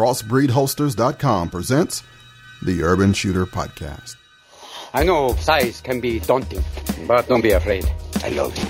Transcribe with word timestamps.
CrossbreedHolsters.com 0.00 1.50
presents 1.50 2.02
the 2.62 2.82
Urban 2.82 3.12
Shooter 3.12 3.44
Podcast. 3.44 4.16
I 4.94 5.04
know 5.04 5.34
size 5.34 5.82
can 5.82 6.00
be 6.00 6.20
daunting, 6.20 6.64
but 7.06 7.28
don't 7.28 7.42
be 7.42 7.50
afraid. 7.50 7.84
I 8.24 8.30
love 8.30 8.56
you. 8.56 8.64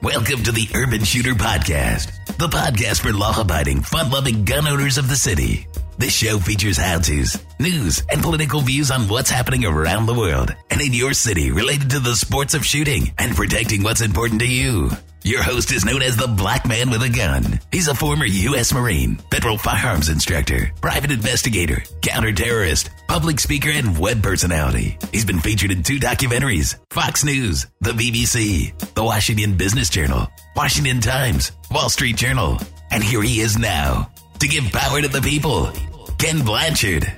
Welcome 0.00 0.44
to 0.44 0.52
the 0.52 0.68
Urban 0.76 1.02
Shooter 1.02 1.32
Podcast, 1.32 2.36
the 2.36 2.46
podcast 2.46 3.00
for 3.00 3.12
law 3.12 3.40
abiding, 3.40 3.82
fun 3.82 4.12
loving 4.12 4.44
gun 4.44 4.68
owners 4.68 4.96
of 4.96 5.08
the 5.08 5.16
city. 5.16 5.66
This 6.02 6.16
show 6.16 6.40
features 6.40 6.78
how 6.78 6.98
to's, 6.98 7.38
news, 7.60 8.02
and 8.10 8.20
political 8.20 8.60
views 8.60 8.90
on 8.90 9.06
what's 9.06 9.30
happening 9.30 9.64
around 9.64 10.06
the 10.06 10.14
world 10.14 10.52
and 10.68 10.80
in 10.80 10.92
your 10.92 11.12
city 11.12 11.52
related 11.52 11.90
to 11.90 12.00
the 12.00 12.16
sports 12.16 12.54
of 12.54 12.66
shooting 12.66 13.14
and 13.18 13.36
protecting 13.36 13.84
what's 13.84 14.00
important 14.00 14.40
to 14.40 14.48
you. 14.48 14.90
Your 15.22 15.44
host 15.44 15.70
is 15.70 15.84
known 15.84 16.02
as 16.02 16.16
the 16.16 16.26
Black 16.26 16.66
Man 16.66 16.90
with 16.90 17.04
a 17.04 17.08
Gun. 17.08 17.60
He's 17.70 17.86
a 17.86 17.94
former 17.94 18.24
U.S. 18.24 18.74
Marine, 18.74 19.14
federal 19.30 19.56
firearms 19.56 20.08
instructor, 20.08 20.72
private 20.80 21.12
investigator, 21.12 21.84
counter-terrorist, 22.00 22.90
public 23.06 23.38
speaker, 23.38 23.70
and 23.70 23.96
web 23.96 24.24
personality. 24.24 24.98
He's 25.12 25.24
been 25.24 25.38
featured 25.38 25.70
in 25.70 25.84
two 25.84 26.00
documentaries, 26.00 26.80
Fox 26.90 27.22
News, 27.22 27.68
the 27.80 27.92
BBC, 27.92 28.76
the 28.94 29.04
Washington 29.04 29.56
Business 29.56 29.88
Journal, 29.88 30.26
Washington 30.56 31.00
Times, 31.00 31.52
Wall 31.70 31.88
Street 31.88 32.16
Journal. 32.16 32.58
And 32.90 33.04
here 33.04 33.22
he 33.22 33.38
is 33.38 33.56
now 33.56 34.10
to 34.40 34.48
give 34.48 34.64
power 34.72 35.00
to 35.00 35.06
the 35.06 35.20
people, 35.20 35.70
Kenn 36.22 36.44
Blanchard. 36.44 37.12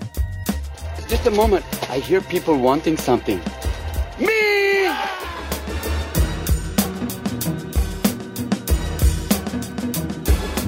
Just 1.09 1.27
a 1.27 1.31
moment. 1.31 1.63
I 1.91 1.99
hear 1.99 2.23
people 2.23 2.59
wanting 2.59 2.97
something. 2.97 3.37
Me! 4.19 4.89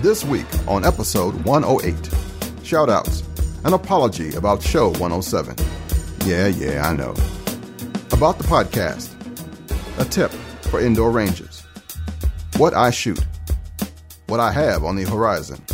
This 0.03 0.23
week 0.27 0.45
on 0.69 0.85
episode 0.85 1.35
108, 1.47 1.95
shoutouts, 2.63 3.25
an 3.65 3.73
apology 3.73 4.35
about 4.35 4.63
show 4.63 4.91
107. 4.99 5.57
Yeah, 6.27 6.49
yeah, 6.49 6.87
I 6.87 6.95
know. 6.95 7.13
About 8.13 8.37
the 8.37 8.45
podcast, 8.45 9.15
a 9.99 10.05
tip 10.05 10.31
for 10.71 10.79
indoor 10.83 11.11
ranges, 11.11 11.63
what 12.59 12.75
I 12.75 12.91
shoot, 12.91 13.25
what 14.27 14.41
I 14.41 14.53
have 14.53 14.85
on 14.85 14.95
the 14.95 15.05
horizon, 15.05 15.65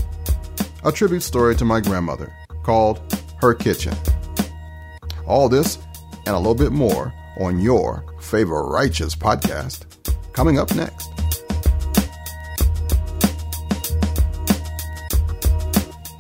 a 0.84 0.92
tribute 0.92 1.24
story 1.24 1.56
to 1.56 1.64
my 1.64 1.80
grandmother 1.80 2.32
called 2.62 3.00
Her 3.40 3.54
Kitchen. 3.54 3.94
All 5.26 5.48
this 5.48 5.78
and 6.26 6.34
a 6.34 6.38
little 6.38 6.54
bit 6.54 6.72
more 6.72 7.12
on 7.40 7.60
your 7.60 8.04
favorite 8.20 8.68
righteous 8.68 9.14
podcast 9.14 9.86
coming 10.32 10.58
up 10.58 10.74
next. 10.74 11.10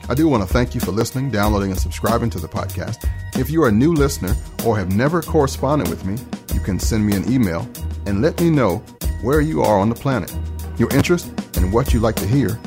I 0.08 0.14
do 0.14 0.28
want 0.28 0.46
to 0.46 0.52
thank 0.52 0.74
you 0.74 0.80
for 0.80 0.90
listening, 0.90 1.30
downloading, 1.30 1.70
and 1.70 1.80
subscribing 1.80 2.28
to 2.30 2.38
the 2.38 2.48
podcast. 2.48 3.08
If 3.38 3.48
you 3.48 3.62
are 3.62 3.68
a 3.68 3.72
new 3.72 3.94
listener 3.94 4.34
or 4.66 4.76
have 4.76 4.94
never 4.94 5.22
corresponded 5.22 5.88
with 5.88 6.04
me, 6.04 6.18
you 6.54 6.60
can 6.60 6.78
send 6.78 7.06
me 7.06 7.16
an 7.16 7.32
email 7.32 7.66
and 8.04 8.20
let 8.20 8.38
me 8.40 8.50
know 8.50 8.78
where 9.22 9.40
you 9.40 9.62
are 9.62 9.78
on 9.78 9.88
the 9.88 9.94
planet, 9.94 10.34
your 10.76 10.92
interest, 10.94 11.28
and 11.56 11.72
what 11.72 11.94
you'd 11.94 12.02
like 12.02 12.16
to 12.16 12.26
hear 12.26 12.58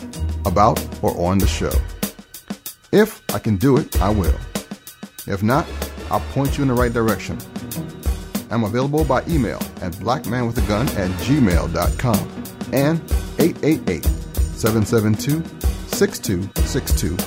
about 0.45 0.83
or 1.03 1.15
on 1.29 1.37
the 1.37 1.45
show. 1.45 1.71
If 2.91 3.21
I 3.33 3.39
can 3.39 3.57
do 3.57 3.77
it, 3.77 4.01
I 4.01 4.09
will. 4.09 4.35
If 5.27 5.43
not, 5.43 5.67
I'll 6.09 6.19
point 6.31 6.57
you 6.57 6.61
in 6.61 6.67
the 6.67 6.73
right 6.73 6.93
direction. 6.93 7.37
I'm 8.51 8.63
available 8.63 9.03
by 9.03 9.23
email 9.27 9.57
at 9.81 9.93
blackmanwithagun 9.93 10.95
at 10.97 11.09
gmail.com 11.21 12.43
and 12.73 13.01
888 13.39 14.05
772 14.05 15.43
6262 15.87 17.17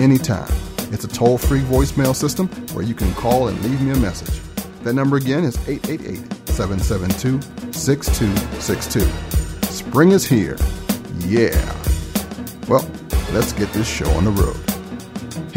anytime. 0.00 0.52
It's 0.92 1.04
a 1.04 1.08
toll 1.08 1.36
free 1.36 1.60
voicemail 1.60 2.14
system 2.14 2.48
where 2.72 2.84
you 2.84 2.94
can 2.94 3.12
call 3.14 3.48
and 3.48 3.60
leave 3.62 3.80
me 3.80 3.90
a 3.92 3.96
message. 3.96 4.40
That 4.84 4.94
number 4.94 5.16
again 5.16 5.44
is 5.44 5.56
888 5.68 6.48
772 6.48 7.72
6262. 7.72 9.00
Spring 9.66 10.12
is 10.12 10.24
here. 10.24 10.56
Yeah. 11.18 11.74
Well, 12.68 12.88
let's 13.32 13.52
get 13.52 13.72
this 13.72 13.88
show 13.88 14.08
on 14.12 14.24
the 14.24 14.30
road. 14.30 14.67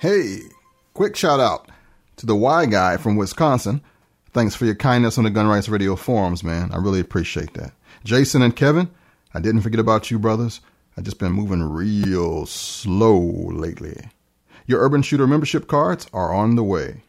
Hey, 0.00 0.42
quick 0.94 1.16
shout 1.16 1.40
out 1.40 1.72
to 2.18 2.26
the 2.26 2.36
Y 2.36 2.66
guy 2.66 2.98
from 2.98 3.16
Wisconsin. 3.16 3.80
Thanks 4.32 4.54
for 4.54 4.64
your 4.64 4.76
kindness 4.76 5.18
on 5.18 5.24
the 5.24 5.30
Gun 5.30 5.48
Rights 5.48 5.68
Radio 5.68 5.96
forums, 5.96 6.44
man. 6.44 6.70
I 6.72 6.76
really 6.76 7.00
appreciate 7.00 7.54
that. 7.54 7.72
Jason 8.04 8.40
and 8.40 8.54
Kevin, 8.54 8.90
I 9.34 9.40
didn't 9.40 9.62
forget 9.62 9.80
about 9.80 10.08
you, 10.08 10.20
brothers. 10.20 10.60
I've 10.96 11.02
just 11.02 11.18
been 11.18 11.32
moving 11.32 11.64
real 11.64 12.46
slow 12.46 13.18
lately. 13.18 14.08
Your 14.68 14.82
Urban 14.82 15.02
Shooter 15.02 15.26
membership 15.26 15.66
cards 15.66 16.06
are 16.12 16.32
on 16.32 16.54
the 16.54 16.62
way. 16.62 17.02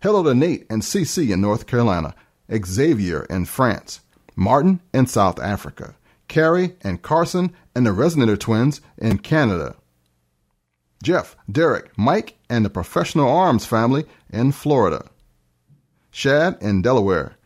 Hello 0.00 0.22
to 0.22 0.34
Nate 0.34 0.64
and 0.70 0.80
CC 0.80 1.30
in 1.30 1.42
North 1.42 1.66
Carolina, 1.66 2.14
Xavier 2.50 3.24
in 3.24 3.44
France, 3.44 4.00
Martin 4.34 4.80
in 4.94 5.06
South 5.06 5.38
Africa, 5.38 5.94
Carrie 6.26 6.74
and 6.80 7.02
Carson 7.02 7.52
and 7.74 7.84
the 7.84 7.90
Resonator 7.90 8.40
twins 8.40 8.80
in 8.96 9.18
Canada. 9.18 9.76
Jeff, 11.02 11.36
Derek, 11.50 11.96
Mike, 11.96 12.36
and 12.50 12.64
the 12.64 12.70
Professional 12.70 13.28
Arms 13.28 13.64
family 13.64 14.04
in 14.30 14.52
Florida. 14.52 15.08
Shad 16.10 16.58
in 16.60 16.82
Delaware. 16.82 17.36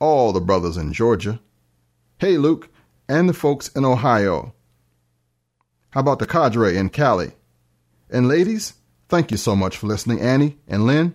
All 0.00 0.32
the 0.32 0.40
brothers 0.40 0.76
in 0.76 0.92
Georgia. 0.92 1.40
Hey, 2.18 2.36
Luke, 2.38 2.70
and 3.08 3.28
the 3.28 3.34
folks 3.34 3.68
in 3.68 3.84
Ohio. 3.84 4.54
How 5.90 6.00
about 6.00 6.18
the 6.18 6.26
cadre 6.26 6.76
in 6.76 6.88
Cali? 6.88 7.32
And 8.10 8.28
ladies, 8.28 8.74
thank 9.08 9.30
you 9.30 9.36
so 9.36 9.54
much 9.54 9.76
for 9.76 9.86
listening, 9.86 10.20
Annie 10.20 10.58
and 10.66 10.86
Lynn. 10.86 11.14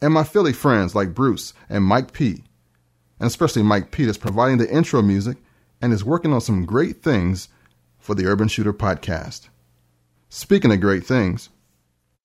And 0.00 0.12
my 0.12 0.24
Philly 0.24 0.52
friends 0.52 0.94
like 0.94 1.14
Bruce 1.14 1.54
and 1.68 1.84
Mike 1.84 2.12
P. 2.12 2.42
And 3.20 3.26
especially 3.26 3.62
Mike 3.62 3.90
P. 3.92 4.04
that's 4.04 4.18
providing 4.18 4.58
the 4.58 4.68
intro 4.68 5.02
music 5.02 5.36
and 5.80 5.92
is 5.92 6.04
working 6.04 6.32
on 6.32 6.40
some 6.40 6.64
great 6.64 7.02
things 7.02 7.48
for 7.98 8.14
the 8.14 8.26
Urban 8.26 8.48
Shooter 8.48 8.72
podcast. 8.72 9.48
Speaking 10.34 10.72
of 10.72 10.80
great 10.80 11.04
things, 11.04 11.50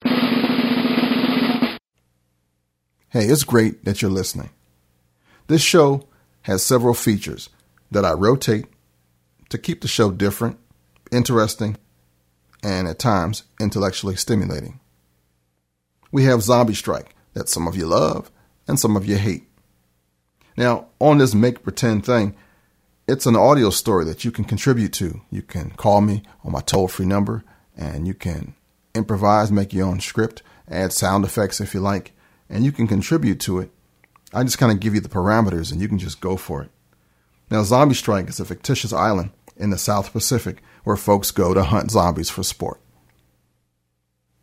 hey, 0.06 1.78
it's 3.12 3.44
great 3.44 3.84
that 3.84 4.02
you're 4.02 4.10
listening. 4.10 4.50
This 5.48 5.62
show 5.62 6.08
has 6.44 6.64
several 6.64 6.94
features 6.94 7.50
that 7.92 8.06
I 8.06 8.14
rotate 8.14 8.68
to 9.50 9.58
keep 9.58 9.82
the 9.82 9.90
show 9.90 10.10
different, 10.10 10.58
interesting, 11.12 11.76
and 12.64 12.88
at 12.88 12.98
times 12.98 13.44
intellectually 13.60 14.16
stimulating. 14.16 14.80
We 16.10 16.24
have 16.24 16.42
Zombie 16.42 16.76
Strike 16.76 17.14
that 17.34 17.50
some 17.50 17.68
of 17.68 17.76
you 17.76 17.88
love 17.88 18.32
and 18.70 18.80
some 18.80 18.96
of 18.96 19.06
you 19.06 19.18
hate. 19.18 19.50
Now, 20.56 20.86
on 21.00 21.18
this 21.18 21.36
make 21.36 21.62
pretend 21.62 22.06
thing, 22.06 22.38
it's 23.06 23.26
an 23.26 23.36
audio 23.36 23.70
story 23.70 24.06
that 24.06 24.24
you 24.24 24.32
can 24.32 24.46
contribute 24.46 24.94
to. 24.94 25.20
You 25.30 25.42
can 25.42 25.72
call 25.72 26.00
me 26.00 26.24
on 26.46 26.54
my 26.54 26.62
toll 26.62 26.88
free 26.88 27.06
number 27.06 27.44
and 27.78 28.08
you 28.08 28.14
can 28.14 28.56
improvise, 28.96 29.52
make 29.52 29.72
your 29.72 29.88
own 29.88 30.00
script, 30.00 30.42
add 30.70 30.92
sound 30.92 31.24
effects 31.24 31.62
if 31.62 31.74
you 31.74 31.80
like, 31.80 32.12
and 32.50 32.66
you 32.66 32.72
can 32.72 32.88
contribute 32.88 33.40
to 33.42 33.60
it. 33.60 33.72
I 34.34 34.44
just 34.44 34.58
kind 34.58 34.72
of 34.72 34.80
give 34.80 34.96
you 34.96 35.02
the 35.02 35.08
parameters 35.08 35.72
and 35.72 35.80
you 35.80 35.88
can 35.88 36.00
just 36.00 36.20
go 36.20 36.36
for 36.36 36.64
it. 36.64 36.72
Now, 37.50 37.64
Zombie 37.64 37.96
Strike 37.96 38.28
is 38.28 38.40
a 38.40 38.46
fictitious 38.46 38.92
island 38.92 39.32
in 39.56 39.70
the 39.70 39.78
South 39.78 40.12
Pacific 40.12 40.62
where 40.84 40.98
folks 40.98 41.32
go 41.32 41.54
to 41.54 41.64
hunt 41.64 41.92
zombies 41.92 42.30
for 42.30 42.44
sport. 42.44 42.82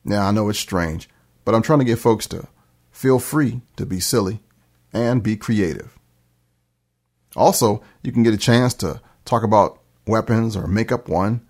Now, 0.04 0.28
I 0.28 0.30
know 0.30 0.48
it's 0.48 0.58
strange, 0.58 1.08
but 1.44 1.54
I'm 1.54 1.62
trying 1.62 1.80
to 1.80 1.84
get 1.84 1.98
folks 1.98 2.26
to 2.28 2.48
feel 2.90 3.18
free 3.18 3.60
to 3.76 3.84
be 3.84 4.00
silly 4.00 4.40
and 4.92 5.22
be 5.22 5.36
creative. 5.36 5.98
Also, 7.36 7.82
you 8.02 8.12
can 8.12 8.22
get 8.22 8.34
a 8.34 8.38
chance 8.38 8.72
to 8.74 9.00
talk 9.24 9.42
about 9.42 9.80
weapons 10.06 10.56
or 10.56 10.66
make 10.66 10.92
up 10.92 11.08
one 11.08 11.42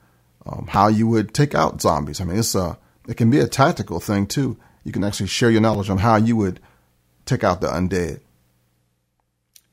um, 0.47 0.67
how 0.69 0.89
you 0.89 1.07
would 1.07 1.35
take 1.35 1.55
out 1.55 1.81
zombies. 1.81 2.21
I 2.21 2.25
mean, 2.25 2.39
it's 2.39 2.55
a 2.55 2.79
it 3.09 3.17
can 3.17 3.31
be 3.31 3.39
a 3.39 3.49
tactical 3.49 4.01
thing 4.01 4.27
too. 4.27 4.57
You 4.83 4.93
can 4.93 5.05
actually 5.05 5.29
share 5.29 5.51
your 5.51 5.61
knowledge 5.61 5.91
on 5.91 5.99
how 5.99 6.17
you 6.17 6.37
would 6.37 6.61
take 7.27 7.45
out 7.45 7.61
the 7.61 7.69
undead. 7.69 8.21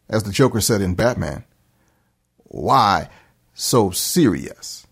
As 0.10 0.24
the 0.24 0.32
Joker 0.32 0.62
said 0.62 0.82
in 0.82 0.96
Batman, 0.96 1.46
Why 2.44 3.10
so 3.54 3.92
serious? 3.92 4.86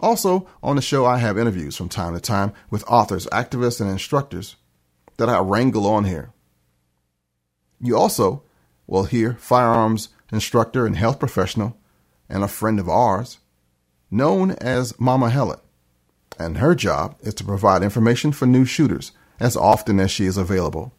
Also, 0.00 0.46
on 0.62 0.76
the 0.76 0.82
show, 0.82 1.04
I 1.04 1.18
have 1.18 1.36
interviews 1.38 1.76
from 1.76 1.88
time 1.88 2.14
to 2.14 2.20
time 2.20 2.52
with 2.70 2.84
authors, 2.86 3.26
activists, 3.28 3.80
and 3.80 3.90
instructors 3.90 4.56
that 5.16 5.28
I 5.28 5.40
wrangle 5.40 5.86
on 5.86 6.04
here. 6.04 6.30
You 7.80 7.96
also 7.96 8.44
will 8.86 9.04
hear 9.04 9.34
firearms 9.34 10.10
instructor 10.30 10.86
and 10.86 10.96
health 10.96 11.18
professional 11.18 11.76
and 12.28 12.44
a 12.44 12.48
friend 12.48 12.78
of 12.78 12.88
ours 12.88 13.38
known 14.10 14.52
as 14.52 14.98
Mama 14.98 15.30
Helen. 15.30 15.60
And 16.38 16.58
her 16.58 16.74
job 16.74 17.16
is 17.20 17.34
to 17.34 17.44
provide 17.44 17.82
information 17.82 18.32
for 18.32 18.46
new 18.46 18.64
shooters 18.64 19.12
as 19.40 19.56
often 19.56 20.00
as 20.00 20.10
she 20.10 20.24
is 20.24 20.36
available. 20.36 20.92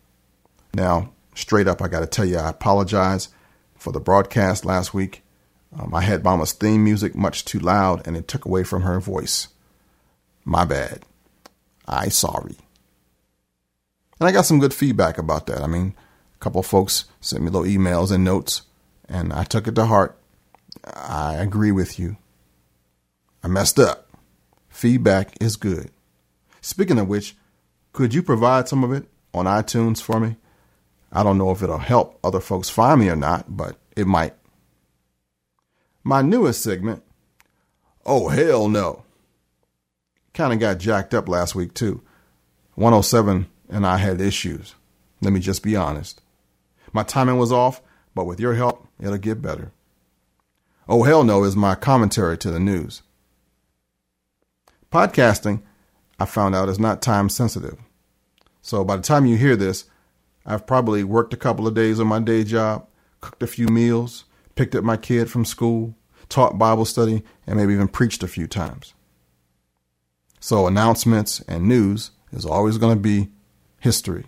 Now, 0.74 1.12
straight 1.36 1.68
up, 1.68 1.82
I 1.82 1.88
got 1.88 2.02
to 2.02 2.08
tell 2.08 2.26
you, 2.26 2.38
I 2.38 2.50
apologize 2.50 3.30
for 3.76 3.92
the 3.92 4.00
broadcast 4.00 4.66
last 4.66 4.94
week. 4.94 5.24
Um, 5.78 5.94
I 5.94 6.02
had 6.02 6.24
Mama's 6.24 6.54
theme 6.54 6.84
music 6.84 7.16
much 7.16 7.46
too 7.46 7.60
loud 7.60 8.06
and 8.06 8.18
it 8.18 8.28
took 8.28 8.46
away 8.46 8.64
from 8.64 8.82
her 8.82 9.00
voice. 9.00 9.48
My 10.44 10.66
bad. 10.66 11.06
I 11.88 12.10
sorry. 12.10 12.56
And 14.20 14.28
I 14.28 14.32
got 14.32 14.46
some 14.46 14.60
good 14.60 14.74
feedback 14.74 15.18
about 15.18 15.48
that. 15.48 15.62
I 15.62 15.68
mean, 15.68 15.96
a 16.36 16.40
couple 16.40 16.62
folks 16.64 17.06
sent 17.22 17.44
me 17.44 17.50
little 17.50 17.68
emails 17.68 18.12
and 18.12 18.24
notes, 18.24 18.64
and 19.08 19.32
I 19.32 19.44
took 19.44 19.68
it 19.68 19.76
to 19.76 19.86
heart. 19.86 20.18
I 20.84 21.36
agree 21.36 21.72
with 21.72 21.98
you. 21.98 22.18
I 23.44 23.48
messed 23.48 23.80
up. 23.80 24.08
Feedback 24.70 25.42
is 25.42 25.56
good. 25.56 25.92
Speaking 26.62 27.00
of 27.00 27.08
which, 27.08 27.36
could 27.94 28.14
you 28.14 28.22
provide 28.22 28.68
some 28.68 28.84
of 28.84 28.92
it 28.92 29.08
on 29.34 29.46
iTunes 29.46 30.02
for 30.02 30.20
me? 30.20 30.36
I 31.12 31.24
don't 31.24 31.38
know 31.38 31.52
if 31.52 31.64
it'll 31.64 31.80
help 31.80 32.20
other 32.24 32.40
folks 32.40 32.70
find 32.70 33.00
me 33.00 33.10
or 33.10 33.16
not, 33.16 33.58
but 33.58 33.78
it 33.96 34.08
might. 34.08 34.36
My 36.04 36.22
newest 36.22 36.62
segment, 36.62 37.04
Oh 38.06 38.30
Hell 38.30 38.70
No, 38.70 39.04
kind 40.34 40.54
of 40.54 40.60
got 40.60 40.78
jacked 40.78 41.14
up 41.14 41.28
last 41.28 41.56
week 41.56 41.74
too. 41.74 42.02
107 42.76 43.48
and 43.70 43.86
I 43.86 43.98
had 43.98 44.22
issues. 44.22 44.76
Let 45.22 45.34
me 45.34 45.40
just 45.40 45.64
be 45.64 45.76
honest. 45.76 46.22
My 46.94 47.04
timing 47.04 47.38
was 47.38 47.52
off, 47.52 47.82
but 48.16 48.26
with 48.26 48.40
your 48.40 48.56
help, 48.56 48.88
it'll 49.00 49.18
get 49.18 49.42
better. 49.42 49.72
Oh 50.88 51.04
Hell 51.04 51.24
No 51.24 51.44
is 51.44 51.56
my 51.56 51.76
commentary 51.76 52.38
to 52.38 52.52
the 52.52 52.60
news. 52.60 53.02
Podcasting, 54.92 55.62
I 56.20 56.26
found 56.26 56.56
out, 56.56 56.70
is 56.70 56.80
not 56.80 57.02
time 57.02 57.30
sensitive. 57.30 57.78
So 58.62 58.84
by 58.84 58.96
the 58.96 59.04
time 59.04 59.26
you 59.26 59.38
hear 59.38 59.56
this, 59.56 59.86
I've 60.46 60.66
probably 60.66 61.04
worked 61.04 61.34
a 61.34 61.38
couple 61.38 61.68
of 61.68 61.76
days 61.76 62.00
on 62.00 62.08
my 62.08 62.20
day 62.20 62.44
job, 62.44 62.88
cooked 63.22 63.44
a 63.44 63.48
few 63.48 63.68
meals, 63.68 64.26
picked 64.56 64.74
up 64.76 64.84
my 64.84 64.98
kid 64.98 65.30
from 65.30 65.46
school, 65.46 65.96
taught 66.28 66.58
Bible 66.58 66.86
study, 66.86 67.24
and 67.46 67.58
maybe 67.58 67.74
even 67.74 67.88
preached 67.88 68.24
a 68.24 68.28
few 68.28 68.48
times. 68.48 68.94
So 70.40 70.66
announcements 70.68 71.42
and 71.42 71.68
news 71.68 72.12
is 72.32 72.46
always 72.46 72.78
going 72.78 72.96
to 72.96 73.02
be 73.02 73.30
history. 73.80 74.26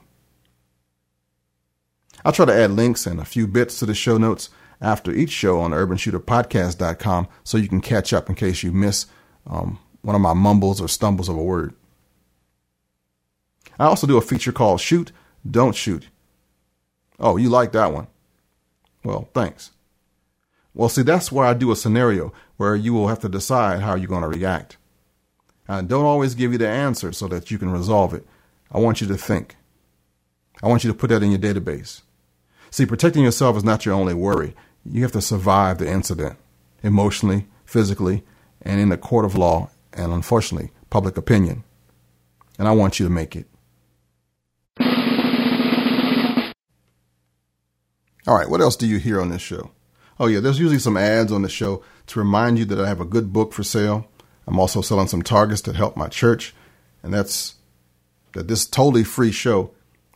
I'll 2.24 2.34
try 2.34 2.46
to 2.46 2.54
add 2.54 2.72
links 2.72 3.08
and 3.08 3.20
a 3.20 3.26
few 3.26 3.48
bits 3.48 3.80
to 3.80 3.86
the 3.86 3.96
show 3.96 4.18
notes 4.18 4.50
after 4.80 5.12
each 5.12 5.32
show 5.32 5.60
on 5.60 5.72
urbanshooterpodcast.com 5.72 7.28
so 7.44 7.58
you 7.58 7.68
can 7.68 7.82
catch 7.82 8.14
up 8.14 8.30
in 8.30 8.36
case 8.36 8.64
you 8.64 8.72
miss 8.72 9.08
um, 9.48 9.80
one 10.02 10.16
of 10.16 10.22
my 10.22 10.34
mumbles 10.34 10.82
or 10.82 10.88
stumbles 10.88 11.30
of 11.30 11.38
a 11.38 11.44
word. 11.44 11.74
I 13.80 13.86
also 13.86 14.08
do 14.08 14.18
a 14.18 14.22
feature 14.22 14.52
called 14.52 14.82
Shoot, 14.82 15.12
Don't 15.50 15.76
Shoot. 15.76 16.08
Oh, 17.20 17.38
you 17.38 17.50
like 17.50 17.72
that 17.72 17.94
one? 17.94 18.08
Well, 19.04 19.30
thanks. 19.34 19.72
Well, 20.74 20.90
see, 20.90 21.04
that's 21.04 21.32
where 21.32 21.46
I 21.46 21.54
do 21.54 21.72
a 21.72 21.76
scenario 21.76 22.34
where 22.58 22.76
you 22.76 22.94
will 22.94 23.08
have 23.08 23.20
to 23.20 23.30
decide 23.30 23.82
how 23.82 23.96
you're 23.96 24.08
going 24.08 24.22
to 24.22 24.28
react. 24.28 24.78
I 25.68 25.82
don't 25.82 26.06
always 26.06 26.36
give 26.36 26.52
you 26.52 26.58
the 26.58 26.68
answer 26.68 27.12
so 27.12 27.28
that 27.28 27.52
you 27.52 27.58
can 27.58 27.72
resolve 27.72 28.14
it. 28.14 28.26
I 28.72 28.80
want 28.80 29.02
you 29.02 29.08
to 29.08 29.18
think. 29.18 29.56
I 30.64 30.68
want 30.68 30.84
you 30.84 30.92
to 30.92 30.98
put 30.98 31.10
that 31.10 31.24
in 31.24 31.32
your 31.32 31.40
database. 31.40 32.02
See, 32.70 32.86
protecting 32.86 33.24
yourself 33.24 33.58
is 33.58 33.64
not 33.64 33.86
your 33.86 33.96
only 33.96 34.14
worry. 34.14 34.56
You 34.86 35.02
have 35.04 35.12
to 35.14 35.22
survive 35.22 35.78
the 35.78 35.90
incident 35.90 36.38
emotionally, 36.84 37.48
physically, 37.66 38.24
and 38.62 38.80
in 38.80 38.90
the 38.90 38.98
court 38.98 39.26
of 39.26 39.36
law, 39.36 39.70
and 39.94 40.12
unfortunately, 40.12 40.72
public 40.90 41.18
opinion. 41.18 41.64
And 42.58 42.68
I 42.68 42.72
want 42.72 43.00
you 43.00 43.06
to 43.06 43.12
make 43.12 43.36
it. 43.36 43.48
All 48.28 48.36
right, 48.36 48.50
what 48.50 48.62
else 48.62 48.76
do 48.76 48.86
you 48.86 48.98
hear 48.98 49.20
on 49.20 49.30
this 49.30 49.42
show? 49.42 49.72
Oh, 50.20 50.28
yeah, 50.28 50.40
there's 50.40 50.60
usually 50.60 50.80
some 50.80 50.98
ads 50.98 51.32
on 51.32 51.42
the 51.42 51.50
show 51.50 51.84
to 52.08 52.20
remind 52.20 52.60
you 52.60 52.66
that 52.66 52.80
I 52.80 52.88
have 52.88 53.02
a 53.02 53.06
good 53.06 53.34
book 53.34 53.52
for 53.54 53.64
sale. 53.64 54.08
I'm 54.46 54.60
also 54.60 54.82
selling 54.82 55.08
some 55.08 55.24
targets 55.24 55.62
to 55.64 55.74
help 55.74 55.98
my 55.98 56.08
church, 56.08 56.54
and 57.02 57.12
that's 57.14 57.56
that 58.34 58.48
this 58.48 58.66
totally 58.66 59.04
free 59.04 59.32
show 59.32 59.72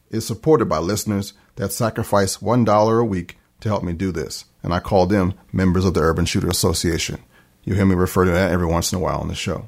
is 0.10 0.25
supported 0.25 0.66
by 0.66 0.77
listeners 0.77 1.33
that 1.56 1.72
sacrifice 1.72 2.38
$1 2.38 3.01
a 3.01 3.04
week 3.04 3.38
to 3.62 3.69
help 3.69 3.83
me 3.83 3.94
do 3.94 4.12
this, 4.12 4.45
and 4.62 4.74
I 4.74 4.80
call 4.80 5.07
them 5.07 5.33
members 5.51 5.86
of 5.86 5.95
the 5.95 6.01
Urban 6.01 6.25
Shooter 6.25 6.50
Association. 6.50 7.24
You 7.65 7.73
hear 7.73 7.85
me 7.85 7.95
refer 7.95 8.25
to 8.25 8.31
that 8.31 8.51
every 8.51 8.67
once 8.67 8.94
in 8.94 9.00
a 9.00 9.01
while 9.01 9.19
on 9.19 9.27
the 9.27 9.35
show. 9.35 9.67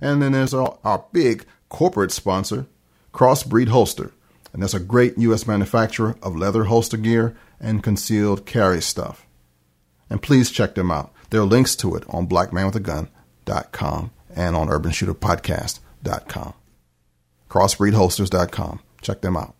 And 0.00 0.22
then 0.22 0.32
there's 0.32 0.54
our, 0.54 0.78
our 0.84 1.04
big 1.12 1.44
corporate 1.68 2.12
sponsor, 2.12 2.66
Crossbreed 3.12 3.68
Holster. 3.68 4.12
And 4.52 4.62
that's 4.62 4.74
a 4.74 4.80
great 4.80 5.18
U.S. 5.18 5.46
manufacturer 5.46 6.16
of 6.22 6.36
leather 6.36 6.64
holster 6.64 6.96
gear 6.96 7.36
and 7.60 7.82
concealed 7.82 8.46
carry 8.46 8.80
stuff. 8.80 9.26
And 10.08 10.22
please 10.22 10.50
check 10.50 10.74
them 10.74 10.90
out. 10.90 11.12
There 11.30 11.40
are 11.40 11.46
links 11.46 11.74
to 11.76 11.96
it 11.96 12.04
on 12.08 12.26
blackmanwithagun.com 12.26 14.10
and 14.36 14.56
on 14.56 14.68
urbanshooterpodcast.com. 14.68 16.54
Crossbreedholsters.com. 17.48 18.80
Check 19.00 19.20
them 19.20 19.36
out. 19.36 19.54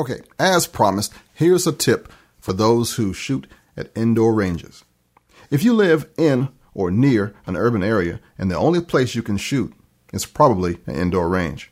Okay, 0.00 0.22
as 0.38 0.66
promised, 0.66 1.12
here's 1.34 1.66
a 1.66 1.72
tip 1.72 2.10
for 2.42 2.52
those 2.52 2.96
who 2.96 3.14
shoot 3.14 3.46
at 3.76 3.96
indoor 3.96 4.34
ranges. 4.34 4.84
If 5.48 5.62
you 5.62 5.72
live 5.72 6.10
in 6.18 6.48
or 6.74 6.90
near 6.90 7.34
an 7.46 7.56
urban 7.56 7.84
area 7.84 8.20
and 8.36 8.50
the 8.50 8.58
only 8.58 8.80
place 8.80 9.14
you 9.14 9.22
can 9.22 9.36
shoot 9.36 9.72
is 10.12 10.26
probably 10.26 10.78
an 10.86 10.96
indoor 10.96 11.28
range, 11.28 11.70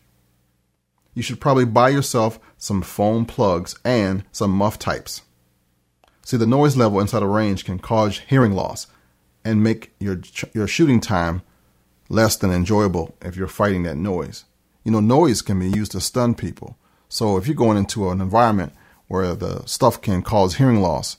you 1.12 1.22
should 1.22 1.40
probably 1.40 1.64
buy 1.64 1.88
yourself 1.88 2.38
some 2.56 2.82
foam 2.82 3.26
plugs 3.26 3.76
and 3.84 4.22
some 4.30 4.52
muff 4.52 4.78
types. 4.78 5.22
See, 6.24 6.36
the 6.36 6.46
noise 6.46 6.76
level 6.76 7.00
inside 7.00 7.24
a 7.24 7.26
range 7.26 7.64
can 7.64 7.80
cause 7.80 8.20
hearing 8.20 8.52
loss 8.52 8.86
and 9.44 9.64
make 9.64 9.92
your 9.98 10.20
your 10.54 10.68
shooting 10.68 11.00
time 11.00 11.42
less 12.08 12.36
than 12.36 12.52
enjoyable 12.52 13.16
if 13.22 13.36
you're 13.36 13.48
fighting 13.48 13.82
that 13.82 13.96
noise. 13.96 14.44
You 14.84 14.92
know, 14.92 15.00
noise 15.00 15.42
can 15.42 15.58
be 15.58 15.68
used 15.68 15.92
to 15.92 16.00
stun 16.00 16.36
people. 16.36 16.76
So 17.08 17.36
if 17.36 17.48
you're 17.48 17.56
going 17.56 17.76
into 17.76 18.08
an 18.10 18.20
environment 18.20 18.72
where 19.10 19.34
the 19.34 19.66
stuff 19.66 20.00
can 20.00 20.22
cause 20.22 20.54
hearing 20.54 20.80
loss, 20.80 21.16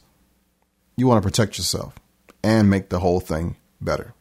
you 0.96 1.06
want 1.08 1.22
to 1.22 1.30
protect 1.30 1.58
yourself 1.58 1.94
and 2.42 2.70
make 2.70 2.88
the 2.88 3.02
whole 3.02 3.20
thing 3.20 3.58
better. 3.82 4.14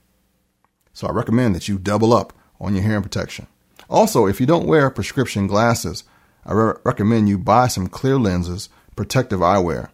So 0.92 1.06
I 1.06 1.12
recommend 1.12 1.54
that 1.54 1.68
you 1.68 1.78
double 1.78 2.12
up 2.12 2.32
on 2.60 2.74
your 2.74 2.82
hearing 2.82 3.04
protection. 3.04 3.46
Also, 3.88 4.26
if 4.26 4.40
you 4.40 4.46
don't 4.46 4.66
wear 4.66 4.90
prescription 4.90 5.46
glasses, 5.46 6.02
I 6.44 6.52
re- 6.52 6.74
recommend 6.82 7.28
you 7.28 7.38
buy 7.38 7.68
some 7.68 7.86
clear 7.86 8.18
lenses, 8.18 8.70
protective 8.96 9.38
eyewear. 9.38 9.90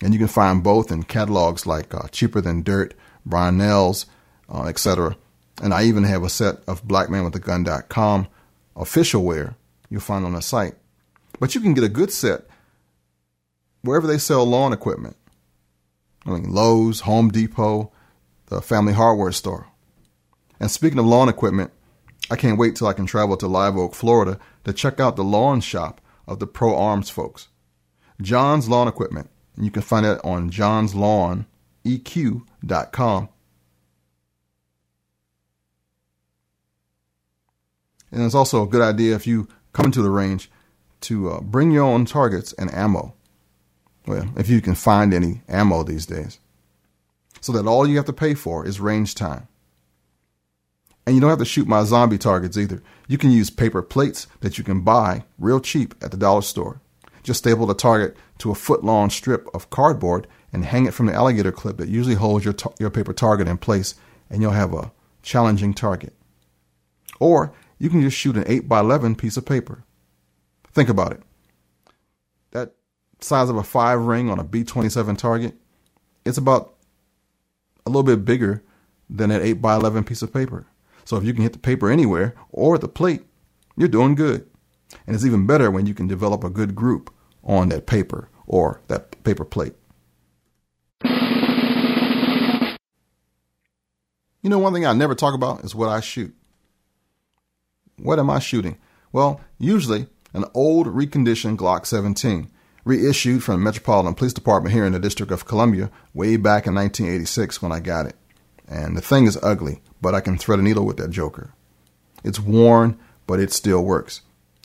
And 0.00 0.14
you 0.14 0.18
can 0.18 0.28
find 0.28 0.62
both 0.62 0.90
in 0.90 1.02
catalogs 1.02 1.66
like 1.66 1.92
uh, 1.92 2.08
Cheaper 2.08 2.40
Than 2.40 2.62
Dirt, 2.62 2.94
Brownells, 3.28 4.06
uh, 4.48 4.62
etc. 4.68 5.18
And 5.62 5.74
I 5.74 5.84
even 5.84 6.04
have 6.04 6.22
a 6.22 6.30
set 6.30 6.62
of 6.66 6.82
blackmanwithagun.com 6.84 8.26
official 8.74 9.22
wear 9.22 9.54
you'll 9.90 10.00
find 10.00 10.24
on 10.24 10.32
the 10.32 10.40
site. 10.40 10.76
But 11.38 11.54
you 11.54 11.60
can 11.60 11.74
get 11.74 11.84
a 11.84 11.90
good 11.90 12.10
set 12.10 12.47
wherever 13.82 14.06
they 14.06 14.18
sell 14.18 14.44
lawn 14.44 14.72
equipment. 14.72 15.16
I 16.26 16.30
mean, 16.30 16.52
Lowe's, 16.52 17.00
Home 17.00 17.30
Depot, 17.30 17.92
the 18.46 18.60
family 18.60 18.92
hardware 18.92 19.32
store. 19.32 19.68
And 20.60 20.70
speaking 20.70 20.98
of 20.98 21.06
lawn 21.06 21.28
equipment, 21.28 21.72
I 22.30 22.36
can't 22.36 22.58
wait 22.58 22.76
till 22.76 22.86
I 22.86 22.92
can 22.92 23.06
travel 23.06 23.36
to 23.38 23.46
Live 23.46 23.76
Oak, 23.76 23.94
Florida 23.94 24.38
to 24.64 24.72
check 24.72 25.00
out 25.00 25.16
the 25.16 25.24
lawn 25.24 25.60
shop 25.60 26.00
of 26.26 26.40
the 26.40 26.46
Pro 26.46 26.76
Arms 26.76 27.08
folks. 27.08 27.48
John's 28.20 28.68
Lawn 28.68 28.88
Equipment. 28.88 29.30
And 29.56 29.64
you 29.64 29.70
can 29.70 29.82
find 29.82 30.06
it 30.06 30.20
on 30.22 30.50
johnslawneq.com. 30.50 33.28
And 38.10 38.22
it's 38.22 38.34
also 38.34 38.62
a 38.62 38.68
good 38.68 38.80
idea 38.80 39.14
if 39.14 39.26
you 39.26 39.48
come 39.72 39.86
into 39.86 40.02
the 40.02 40.10
range 40.10 40.50
to 41.02 41.30
uh, 41.30 41.40
bring 41.40 41.70
your 41.70 41.84
own 41.84 42.04
targets 42.04 42.52
and 42.54 42.72
ammo. 42.72 43.14
Well, 44.08 44.26
if 44.38 44.48
you 44.48 44.62
can 44.62 44.74
find 44.74 45.12
any 45.12 45.42
ammo 45.48 45.82
these 45.82 46.06
days. 46.06 46.40
So 47.42 47.52
that 47.52 47.66
all 47.66 47.86
you 47.86 47.98
have 47.98 48.06
to 48.06 48.12
pay 48.14 48.32
for 48.32 48.66
is 48.66 48.80
range 48.80 49.14
time. 49.14 49.48
And 51.04 51.14
you 51.14 51.20
don't 51.20 51.28
have 51.28 51.38
to 51.40 51.44
shoot 51.44 51.68
my 51.68 51.84
zombie 51.84 52.16
targets 52.16 52.56
either. 52.56 52.82
You 53.06 53.18
can 53.18 53.30
use 53.30 53.50
paper 53.50 53.82
plates 53.82 54.26
that 54.40 54.56
you 54.56 54.64
can 54.64 54.80
buy 54.80 55.24
real 55.38 55.60
cheap 55.60 55.94
at 56.02 56.10
the 56.10 56.16
dollar 56.16 56.40
store. 56.40 56.80
Just 57.22 57.40
staple 57.40 57.66
the 57.66 57.74
target 57.74 58.16
to 58.38 58.50
a 58.50 58.54
foot 58.54 58.82
long 58.82 59.10
strip 59.10 59.46
of 59.54 59.68
cardboard 59.68 60.26
and 60.54 60.64
hang 60.64 60.86
it 60.86 60.94
from 60.94 61.04
the 61.04 61.14
alligator 61.14 61.52
clip 61.52 61.76
that 61.76 61.90
usually 61.90 62.14
holds 62.14 62.46
your, 62.46 62.54
ta- 62.54 62.72
your 62.78 62.88
paper 62.88 63.12
target 63.12 63.46
in 63.46 63.58
place, 63.58 63.94
and 64.30 64.40
you'll 64.40 64.52
have 64.52 64.72
a 64.72 64.90
challenging 65.22 65.74
target. 65.74 66.14
Or 67.20 67.52
you 67.78 67.90
can 67.90 68.00
just 68.00 68.16
shoot 68.16 68.38
an 68.38 68.44
8 68.46 68.68
by 68.68 68.80
11 68.80 69.16
piece 69.16 69.36
of 69.36 69.44
paper. 69.44 69.84
Think 70.72 70.88
about 70.88 71.12
it. 71.12 71.22
That 72.52 72.72
size 73.20 73.48
of 73.48 73.56
a 73.56 73.62
5 73.62 74.00
ring 74.00 74.30
on 74.30 74.38
a 74.38 74.44
B 74.44 74.64
27 74.64 75.16
target, 75.16 75.54
it's 76.24 76.38
about 76.38 76.74
a 77.86 77.90
little 77.90 78.02
bit 78.02 78.24
bigger 78.24 78.62
than 79.08 79.30
an 79.30 79.42
8 79.42 79.54
by 79.54 79.74
11 79.76 80.04
piece 80.04 80.22
of 80.22 80.32
paper. 80.32 80.66
So 81.04 81.16
if 81.16 81.24
you 81.24 81.32
can 81.32 81.42
hit 81.42 81.52
the 81.52 81.58
paper 81.58 81.90
anywhere 81.90 82.34
or 82.50 82.76
the 82.78 82.88
plate, 82.88 83.22
you're 83.76 83.88
doing 83.88 84.14
good. 84.14 84.46
And 85.06 85.14
it's 85.14 85.24
even 85.24 85.46
better 85.46 85.70
when 85.70 85.86
you 85.86 85.94
can 85.94 86.06
develop 86.06 86.44
a 86.44 86.50
good 86.50 86.74
group 86.74 87.12
on 87.42 87.70
that 87.70 87.86
paper 87.86 88.28
or 88.46 88.82
that 88.88 89.22
paper 89.24 89.44
plate. 89.44 89.74
You 94.42 94.50
know, 94.50 94.58
one 94.58 94.72
thing 94.72 94.86
I 94.86 94.92
never 94.92 95.14
talk 95.14 95.34
about 95.34 95.64
is 95.64 95.74
what 95.74 95.88
I 95.88 96.00
shoot. 96.00 96.34
What 97.96 98.18
am 98.18 98.30
I 98.30 98.38
shooting? 98.38 98.78
Well, 99.12 99.40
usually 99.58 100.06
an 100.32 100.44
old 100.54 100.86
reconditioned 100.86 101.56
Glock 101.56 101.86
17, 101.86 102.50
reissued 102.88 103.44
from 103.44 103.56
the 103.60 103.64
Metropolitan 103.64 104.14
Police 104.14 104.32
Department 104.32 104.74
here 104.74 104.86
in 104.86 104.94
the 104.94 104.98
District 104.98 105.30
of 105.30 105.44
Columbia 105.44 105.90
way 106.14 106.36
back 106.36 106.66
in 106.66 106.74
1986 106.74 107.60
when 107.60 107.70
I 107.70 107.80
got 107.80 108.06
it. 108.06 108.16
And 108.66 108.96
the 108.96 109.02
thing 109.02 109.26
is 109.26 109.38
ugly, 109.42 109.82
but 110.00 110.14
I 110.14 110.20
can 110.20 110.38
thread 110.38 110.58
a 110.58 110.62
needle 110.62 110.86
with 110.86 110.96
that 110.96 111.10
joker. 111.10 111.52
It's 112.24 112.40
worn, 112.40 112.98
but 113.26 113.40
it 113.40 113.52
still 113.52 113.84
works. 113.84 114.22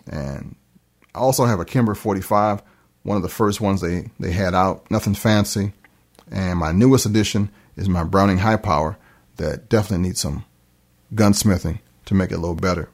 And 0.09 0.55
I 1.13 1.19
also 1.19 1.45
have 1.45 1.59
a 1.59 1.65
Kimber 1.65 1.95
45, 1.95 2.63
one 3.03 3.17
of 3.17 3.23
the 3.23 3.29
first 3.29 3.59
ones 3.59 3.81
they, 3.81 4.09
they 4.21 4.31
had 4.31 4.55
out, 4.55 4.89
nothing 4.89 5.15
fancy. 5.15 5.73
And 6.31 6.59
my 6.59 6.71
newest 6.71 7.05
addition 7.05 7.49
is 7.75 7.89
my 7.89 8.05
Browning 8.05 8.37
High 8.37 8.55
Power 8.55 8.97
that 9.35 9.67
definitely 9.67 10.07
needs 10.07 10.21
some 10.21 10.45
gunsmithing 11.13 11.79
to 12.05 12.15
make 12.15 12.31
it 12.31 12.35
a 12.35 12.39
little 12.39 12.55
better. 12.55 12.89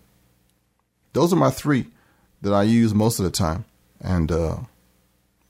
Those 1.14 1.32
are 1.32 1.38
my 1.38 1.52
three 1.52 1.86
that 2.42 2.54
I 2.54 2.64
use 2.64 2.96
most 2.96 3.20
of 3.20 3.26
the 3.26 3.32
time. 3.32 3.66
And 4.02 4.32
uh, 4.32 4.58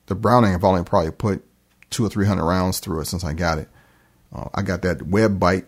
the 0.09 0.15
Browning, 0.15 0.53
I've 0.53 0.63
only 0.63 0.83
probably 0.83 1.11
put 1.11 1.43
two 1.89 2.05
or 2.05 2.09
three 2.09 2.25
hundred 2.25 2.45
rounds 2.45 2.79
through 2.79 3.01
it 3.01 3.05
since 3.05 3.23
I 3.23 3.33
got 3.33 3.59
it. 3.59 3.69
Uh, 4.33 4.49
I 4.53 4.61
got 4.61 4.81
that 4.81 5.03
web 5.03 5.39
bite 5.39 5.65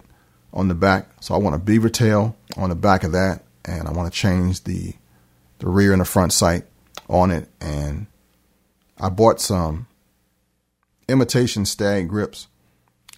on 0.53 0.67
the 0.67 0.75
back, 0.75 1.09
so 1.21 1.33
I 1.33 1.37
want 1.37 1.55
a 1.55 1.59
beaver 1.59 1.89
tail 1.89 2.35
on 2.57 2.69
the 2.69 2.75
back 2.75 3.03
of 3.03 3.13
that, 3.13 3.43
and 3.63 3.87
I 3.87 3.91
want 3.91 4.11
to 4.11 4.19
change 4.19 4.65
the 4.65 4.93
the 5.59 5.69
rear 5.69 5.93
and 5.93 6.01
the 6.01 6.05
front 6.05 6.33
sight 6.33 6.65
on 7.07 7.31
it. 7.31 7.47
And 7.61 8.07
I 8.99 9.09
bought 9.09 9.39
some 9.39 9.87
imitation 11.07 11.65
stag 11.65 12.09
grips. 12.09 12.47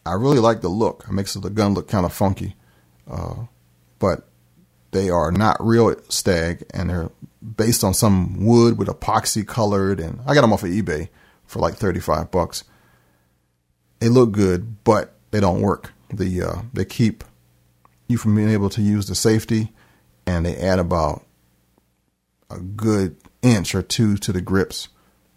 I 0.06 0.14
really 0.14 0.40
like 0.40 0.62
the 0.62 0.70
look. 0.70 1.06
It 1.08 1.14
makes 1.14 1.34
the 1.34 1.50
gun 1.50 1.74
look 1.74 1.88
kind 1.88 2.06
of 2.06 2.14
funky, 2.14 2.56
uh, 3.10 3.46
but 4.00 4.28
they 4.92 5.10
are 5.10 5.32
not 5.32 5.58
real 5.60 5.96
stag, 6.10 6.66
and 6.74 6.90
they're 6.90 7.10
based 7.56 7.84
on 7.84 7.94
some 7.94 8.46
wood 8.46 8.78
with 8.78 8.88
epoxy 8.88 9.46
colored. 9.46 10.00
And 10.00 10.20
I 10.26 10.34
got 10.34 10.42
them 10.42 10.54
off 10.54 10.64
of 10.64 10.70
eBay 10.70 11.10
for 11.46 11.60
like 11.60 11.76
thirty 11.76 12.00
five 12.00 12.32
bucks. 12.32 12.64
They 14.00 14.10
look 14.10 14.32
good, 14.32 14.84
but 14.84 15.16
they 15.32 15.40
don't 15.40 15.62
work. 15.62 15.94
The 16.10 16.44
uh, 16.44 16.62
they 16.74 16.86
keep 16.86 17.24
you 18.08 18.18
from 18.18 18.36
being 18.36 18.50
able 18.50 18.70
to 18.70 18.82
use 18.82 19.08
the 19.08 19.16
safety, 19.16 19.72
and 20.26 20.46
they 20.46 20.56
add 20.58 20.80
about 20.80 21.26
a 22.50 22.60
good 22.60 23.16
inch 23.42 23.74
or 23.74 23.82
two 23.82 24.18
to 24.18 24.32
the 24.32 24.42
grips, 24.42 24.90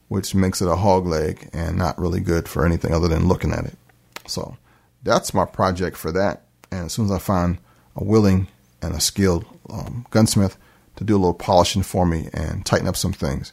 which 0.09 0.35
makes 0.35 0.61
it 0.61 0.69
a 0.69 0.77
hog 0.77 1.07
leg 1.07 1.49
and 1.53 1.77
not 1.79 1.99
really 1.99 2.21
good 2.21 2.49
for 2.49 2.67
anything 2.67 2.93
other 2.93 3.09
than 3.09 3.29
looking 3.29 3.53
at 3.53 3.65
it. 3.65 3.79
So 4.27 4.57
that's 5.03 5.33
my 5.33 5.45
project 5.45 5.97
for 5.97 6.13
that. 6.13 6.43
And 6.71 6.87
as 6.87 6.93
soon 6.93 7.07
as 7.07 7.13
I 7.13 7.19
find 7.19 7.59
a 7.95 8.05
willing 8.05 8.49
and 8.83 8.95
a 8.95 9.01
skilled 9.01 9.47
um, 9.71 10.07
gunsmith 10.11 10.59
to 10.97 11.05
do 11.05 11.15
a 11.15 11.19
little 11.19 11.35
polishing 11.35 11.83
for 11.83 12.07
me 12.07 12.29
and 12.33 12.65
tighten 12.67 12.89
up 12.89 12.97
some 12.97 13.13
things, 13.13 13.53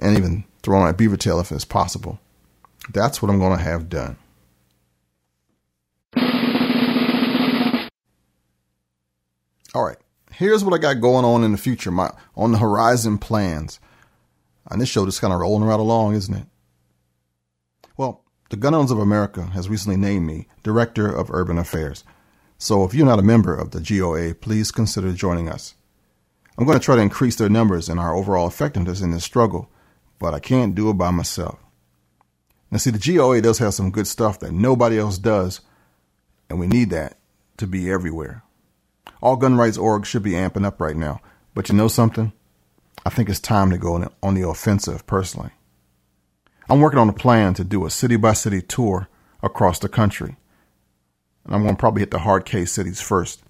and 0.00 0.16
even 0.16 0.44
throw 0.62 0.78
on 0.80 0.88
a 0.88 0.94
beaver 0.94 1.16
tail 1.16 1.40
if 1.40 1.52
it's 1.52 1.64
possible, 1.64 2.18
that's 2.92 3.22
what 3.22 3.30
I'm 3.30 3.38
going 3.38 3.56
to 3.56 3.64
have 3.64 3.88
done. 3.88 4.16
All 9.74 9.84
right 9.84 9.98
here's 10.36 10.62
what 10.62 10.74
I 10.74 10.78
got 10.78 11.00
going 11.00 11.24
on 11.24 11.44
in 11.44 11.52
the 11.52 11.58
future, 11.58 11.90
my 11.90 12.12
on 12.36 12.52
the 12.52 12.58
horizon 12.58 13.18
plans. 13.18 13.80
And 14.70 14.80
this 14.80 14.88
show 14.88 15.06
just 15.06 15.20
kind 15.20 15.32
of 15.32 15.40
rolling 15.40 15.64
right 15.64 15.80
along, 15.80 16.14
isn't 16.14 16.34
it? 16.34 16.46
Well, 17.96 18.24
the 18.50 18.56
Gun 18.56 18.74
Owners 18.74 18.90
of 18.90 18.98
America 18.98 19.46
has 19.46 19.68
recently 19.68 19.96
named 19.96 20.26
me 20.26 20.48
Director 20.62 21.08
of 21.08 21.30
Urban 21.30 21.58
Affairs. 21.58 22.04
So 22.58 22.84
if 22.84 22.92
you're 22.92 23.06
not 23.06 23.18
a 23.18 23.22
member 23.22 23.54
of 23.54 23.70
the 23.70 23.80
GOA, 23.80 24.34
please 24.34 24.72
consider 24.72 25.12
joining 25.12 25.48
us. 25.48 25.74
I'm 26.58 26.64
going 26.64 26.78
to 26.78 26.84
try 26.84 26.96
to 26.96 27.02
increase 27.02 27.36
their 27.36 27.48
numbers 27.48 27.88
and 27.88 28.00
our 28.00 28.14
overall 28.14 28.46
effectiveness 28.46 29.00
in 29.00 29.10
this 29.10 29.24
struggle, 29.24 29.70
but 30.18 30.34
I 30.34 30.40
can't 30.40 30.74
do 30.74 30.90
it 30.90 30.94
by 30.94 31.10
myself. 31.10 31.58
Now, 32.70 32.78
see, 32.78 32.90
the 32.90 33.16
GOA 33.16 33.40
does 33.40 33.58
have 33.58 33.74
some 33.74 33.90
good 33.90 34.06
stuff 34.06 34.40
that 34.40 34.52
nobody 34.52 34.98
else 34.98 35.18
does, 35.18 35.60
and 36.48 36.58
we 36.58 36.66
need 36.66 36.90
that 36.90 37.18
to 37.58 37.66
be 37.66 37.90
everywhere. 37.90 38.42
All 39.22 39.36
gun 39.36 39.56
rights 39.56 39.78
orgs 39.78 40.06
should 40.06 40.22
be 40.22 40.32
amping 40.32 40.64
up 40.64 40.80
right 40.80 40.96
now. 40.96 41.20
But 41.54 41.70
you 41.70 41.74
know 41.74 41.88
something? 41.88 42.32
I 43.06 43.08
think 43.08 43.30
it's 43.30 43.40
time 43.40 43.70
to 43.70 43.78
go 43.78 44.10
on 44.22 44.34
the 44.34 44.46
offensive 44.46 45.06
personally. 45.06 45.52
I'm 46.68 46.80
working 46.80 46.98
on 46.98 47.08
a 47.08 47.14
plan 47.14 47.54
to 47.54 47.64
do 47.64 47.86
a 47.86 47.90
city 47.90 48.16
by 48.16 48.34
city 48.34 48.60
tour 48.60 49.08
across 49.42 49.78
the 49.78 49.88
country. 49.88 50.36
And 51.44 51.54
I'm 51.54 51.62
going 51.62 51.74
to 51.74 51.80
probably 51.80 52.00
hit 52.00 52.10
the 52.10 52.18
hard 52.18 52.44
case 52.44 52.72
cities 52.72 53.00
first 53.00 53.42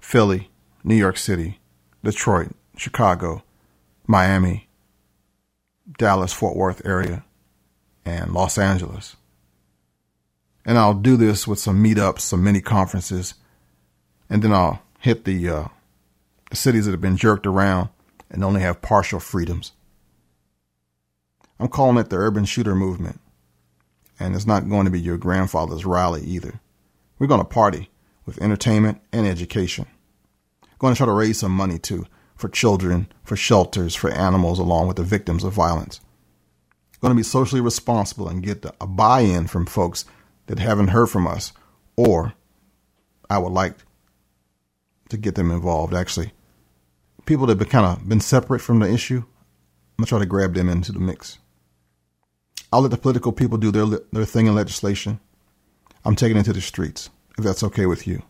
Philly, 0.00 0.50
New 0.84 0.96
York 0.96 1.16
City, 1.16 1.60
Detroit, 2.02 2.52
Chicago, 2.76 3.42
Miami, 4.06 4.68
Dallas, 5.98 6.32
Fort 6.32 6.56
Worth 6.56 6.82
area, 6.84 7.24
and 8.04 8.32
Los 8.32 8.58
Angeles. 8.58 9.16
And 10.64 10.78
I'll 10.78 10.94
do 10.94 11.16
this 11.16 11.46
with 11.46 11.58
some 11.58 11.82
meetups, 11.82 12.20
some 12.20 12.42
mini 12.44 12.60
conferences, 12.60 13.34
and 14.30 14.42
then 14.42 14.52
I'll 14.52 14.82
hit 14.98 15.24
the, 15.24 15.48
uh, 15.48 15.68
the 16.50 16.56
cities 16.56 16.86
that 16.86 16.92
have 16.92 17.00
been 17.00 17.16
jerked 17.16 17.46
around 17.46 17.88
and 18.30 18.42
only 18.42 18.60
have 18.62 18.82
partial 18.82 19.20
freedoms. 19.20 19.72
I'm 21.60 21.68
calling 21.68 21.98
it 21.98 22.10
the 22.10 22.16
urban 22.16 22.44
shooter 22.44 22.74
movement. 22.74 23.20
And 24.18 24.34
it's 24.34 24.46
not 24.46 24.68
going 24.68 24.84
to 24.84 24.90
be 24.90 25.00
your 25.00 25.16
grandfather's 25.18 25.84
rally 25.84 26.22
either. 26.22 26.60
We're 27.18 27.26
going 27.26 27.40
to 27.40 27.44
party 27.44 27.90
with 28.24 28.40
entertainment 28.40 29.00
and 29.12 29.26
education. 29.26 29.86
Going 30.82 30.94
to 30.94 30.98
try 30.98 31.06
to 31.06 31.12
raise 31.12 31.38
some 31.38 31.52
money 31.52 31.78
too 31.78 32.06
for 32.34 32.48
children, 32.48 33.06
for 33.22 33.36
shelters, 33.36 33.94
for 33.94 34.10
animals, 34.10 34.58
along 34.58 34.88
with 34.88 34.96
the 34.96 35.04
victims 35.04 35.44
of 35.44 35.52
violence. 35.52 36.00
Going 37.00 37.12
to 37.12 37.16
be 37.16 37.22
socially 37.22 37.60
responsible 37.60 38.28
and 38.28 38.42
get 38.42 38.66
a 38.80 38.86
buy 38.86 39.20
in 39.20 39.46
from 39.46 39.64
folks 39.64 40.04
that 40.46 40.58
haven't 40.58 40.88
heard 40.88 41.06
from 41.06 41.28
us 41.28 41.52
or 41.96 42.32
I 43.30 43.38
would 43.38 43.52
like 43.52 43.76
to 45.10 45.16
get 45.16 45.36
them 45.36 45.52
involved. 45.52 45.94
Actually, 45.94 46.32
people 47.26 47.46
that 47.46 47.60
have 47.60 47.68
kind 47.68 47.86
of 47.86 48.08
been 48.08 48.20
separate 48.20 48.60
from 48.60 48.80
the 48.80 48.92
issue, 48.92 49.18
I'm 49.18 50.04
gonna 50.04 50.06
try 50.08 50.18
to 50.18 50.26
grab 50.26 50.54
them 50.54 50.68
into 50.68 50.90
the 50.90 50.98
mix. 50.98 51.38
I'll 52.72 52.80
let 52.80 52.90
the 52.90 52.96
political 52.98 53.30
people 53.30 53.56
do 53.56 53.70
their 53.70 54.00
their 54.12 54.24
thing 54.24 54.48
in 54.48 54.56
legislation. 54.56 55.20
I'm 56.04 56.16
taking 56.16 56.38
it 56.38 56.44
to 56.44 56.52
the 56.52 56.60
streets 56.60 57.08
if 57.38 57.44
that's 57.44 57.62
okay 57.62 57.86
with 57.86 58.06
you. 58.06 58.22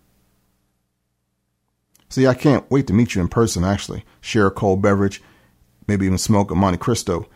See, 2.12 2.26
I 2.26 2.34
can't 2.34 2.70
wait 2.70 2.86
to 2.88 2.92
meet 2.92 3.14
you 3.14 3.22
in 3.22 3.28
person. 3.28 3.64
Actually, 3.64 4.04
share 4.20 4.46
a 4.46 4.50
cold 4.50 4.82
beverage, 4.82 5.22
maybe 5.88 6.04
even 6.04 6.18
smoke 6.18 6.50
a 6.50 6.54
Monte 6.54 6.76
Cristo, 6.76 7.26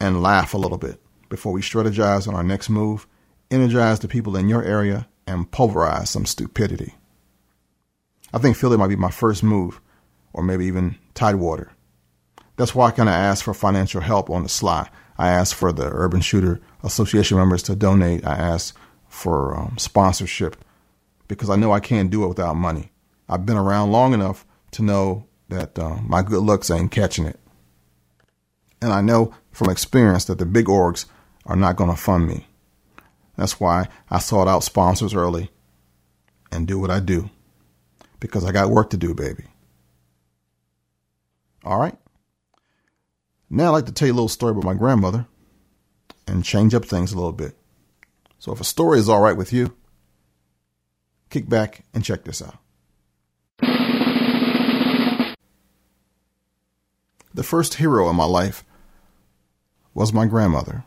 and 0.00 0.22
laugh 0.22 0.54
a 0.54 0.56
little 0.56 0.78
bit 0.78 0.98
before 1.28 1.52
we 1.52 1.60
strategize 1.60 2.26
on 2.26 2.34
our 2.34 2.42
next 2.42 2.70
move, 2.70 3.06
energize 3.50 4.00
the 4.00 4.08
people 4.08 4.34
in 4.34 4.48
your 4.48 4.62
area, 4.62 5.06
and 5.26 5.50
pulverize 5.50 6.08
some 6.08 6.24
stupidity. 6.24 6.94
I 8.32 8.38
think 8.38 8.56
Philly 8.56 8.78
might 8.78 8.88
be 8.88 8.96
my 8.96 9.10
first 9.10 9.42
move, 9.42 9.78
or 10.32 10.42
maybe 10.42 10.64
even 10.64 10.96
Tidewater. 11.12 11.70
That's 12.56 12.74
why 12.74 12.86
I 12.86 12.92
kind 12.92 13.10
of 13.10 13.14
asked 13.14 13.44
for 13.44 13.52
financial 13.52 14.00
help 14.00 14.30
on 14.30 14.42
the 14.42 14.48
sly. 14.48 14.88
I 15.18 15.28
asked 15.28 15.54
for 15.54 15.70
the 15.70 15.90
Urban 15.92 16.22
Shooter 16.22 16.62
Association 16.82 17.36
members 17.36 17.62
to 17.64 17.76
donate. 17.76 18.26
I 18.26 18.36
asked 18.36 18.72
for 19.06 19.54
um, 19.54 19.76
sponsorship 19.76 20.56
because 21.28 21.50
I 21.50 21.56
know 21.56 21.72
I 21.72 21.80
can't 21.80 22.10
do 22.10 22.24
it 22.24 22.28
without 22.28 22.56
money. 22.56 22.90
I've 23.28 23.46
been 23.46 23.56
around 23.56 23.92
long 23.92 24.14
enough 24.14 24.46
to 24.72 24.82
know 24.82 25.26
that 25.48 25.78
uh, 25.78 25.96
my 26.02 26.22
good 26.22 26.42
looks 26.42 26.70
ain't 26.70 26.90
catching 26.90 27.26
it. 27.26 27.38
And 28.80 28.92
I 28.92 29.00
know 29.00 29.34
from 29.50 29.70
experience 29.70 30.24
that 30.26 30.38
the 30.38 30.46
big 30.46 30.66
orgs 30.66 31.06
are 31.46 31.56
not 31.56 31.76
going 31.76 31.90
to 31.90 31.96
fund 31.96 32.26
me. 32.26 32.46
That's 33.36 33.60
why 33.60 33.88
I 34.10 34.18
sought 34.18 34.48
out 34.48 34.64
sponsors 34.64 35.14
early 35.14 35.50
and 36.50 36.66
do 36.66 36.78
what 36.78 36.90
I 36.90 37.00
do 37.00 37.30
because 38.20 38.44
I 38.44 38.52
got 38.52 38.70
work 38.70 38.90
to 38.90 38.96
do, 38.96 39.14
baby. 39.14 39.44
All 41.64 41.78
right. 41.78 41.96
Now 43.50 43.68
I'd 43.68 43.70
like 43.70 43.86
to 43.86 43.92
tell 43.92 44.06
you 44.06 44.12
a 44.12 44.16
little 44.16 44.28
story 44.28 44.52
about 44.52 44.64
my 44.64 44.74
grandmother 44.74 45.26
and 46.26 46.44
change 46.44 46.74
up 46.74 46.84
things 46.84 47.12
a 47.12 47.16
little 47.16 47.32
bit. 47.32 47.56
So 48.38 48.52
if 48.52 48.60
a 48.60 48.64
story 48.64 48.98
is 48.98 49.08
all 49.08 49.20
right 49.20 49.36
with 49.36 49.52
you, 49.52 49.74
kick 51.30 51.48
back 51.48 51.84
and 51.94 52.04
check 52.04 52.24
this 52.24 52.42
out. 52.42 52.58
The 57.34 57.42
first 57.42 57.74
hero 57.74 58.08
in 58.08 58.16
my 58.16 58.24
life 58.24 58.64
was 59.94 60.12
my 60.12 60.26
grandmother. 60.26 60.84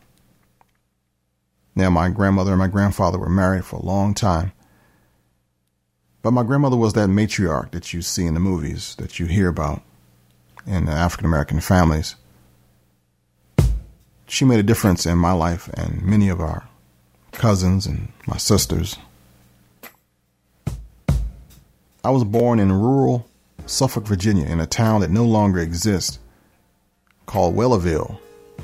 Now, 1.75 1.89
my 1.89 2.09
grandmother 2.09 2.51
and 2.51 2.59
my 2.59 2.67
grandfather 2.67 3.17
were 3.17 3.29
married 3.29 3.65
for 3.65 3.77
a 3.77 3.85
long 3.85 4.13
time. 4.13 4.51
But 6.21 6.31
my 6.31 6.43
grandmother 6.43 6.77
was 6.77 6.93
that 6.93 7.09
matriarch 7.09 7.71
that 7.71 7.93
you 7.93 8.01
see 8.01 8.25
in 8.25 8.33
the 8.33 8.39
movies, 8.39 8.95
that 8.95 9.19
you 9.19 9.25
hear 9.25 9.47
about 9.47 9.81
in 10.67 10.87
African 10.87 11.25
American 11.25 11.59
families. 11.59 12.15
She 14.27 14.45
made 14.45 14.59
a 14.59 14.63
difference 14.63 15.05
in 15.05 15.17
my 15.17 15.31
life 15.31 15.67
and 15.73 16.01
many 16.03 16.29
of 16.29 16.39
our 16.39 16.67
cousins 17.31 17.85
and 17.85 18.11
my 18.27 18.37
sisters. 18.37 18.97
I 22.03 22.09
was 22.09 22.23
born 22.23 22.59
in 22.59 22.71
rural 22.71 23.27
Suffolk, 23.65 24.05
Virginia, 24.05 24.45
in 24.45 24.59
a 24.59 24.65
town 24.65 25.01
that 25.01 25.11
no 25.11 25.25
longer 25.25 25.59
exists 25.59 26.19
called 27.31 27.55
Wellerville, 27.55 28.19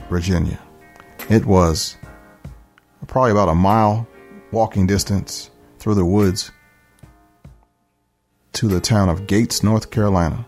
Virginia. 0.09 0.59
It 1.29 1.45
was 1.45 1.95
probably 3.07 3.31
about 3.31 3.47
a 3.47 3.55
mile 3.55 4.05
walking 4.51 4.85
distance 4.85 5.49
through 5.79 5.95
the 5.95 6.03
woods 6.03 6.51
to 8.51 8.67
the 8.67 8.81
town 8.81 9.07
of 9.07 9.25
Gates, 9.25 9.63
North 9.63 9.89
Carolina. 9.89 10.45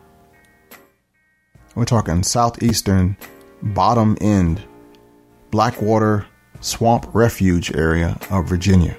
We're 1.76 1.86
talking 1.86 2.22
southeastern, 2.24 3.16
bottom 3.64 4.18
end, 4.20 4.64
Blackwater 5.50 6.26
Swamp 6.60 7.10
Refuge 7.14 7.74
area 7.74 8.20
of 8.30 8.50
Virginia. 8.50 8.98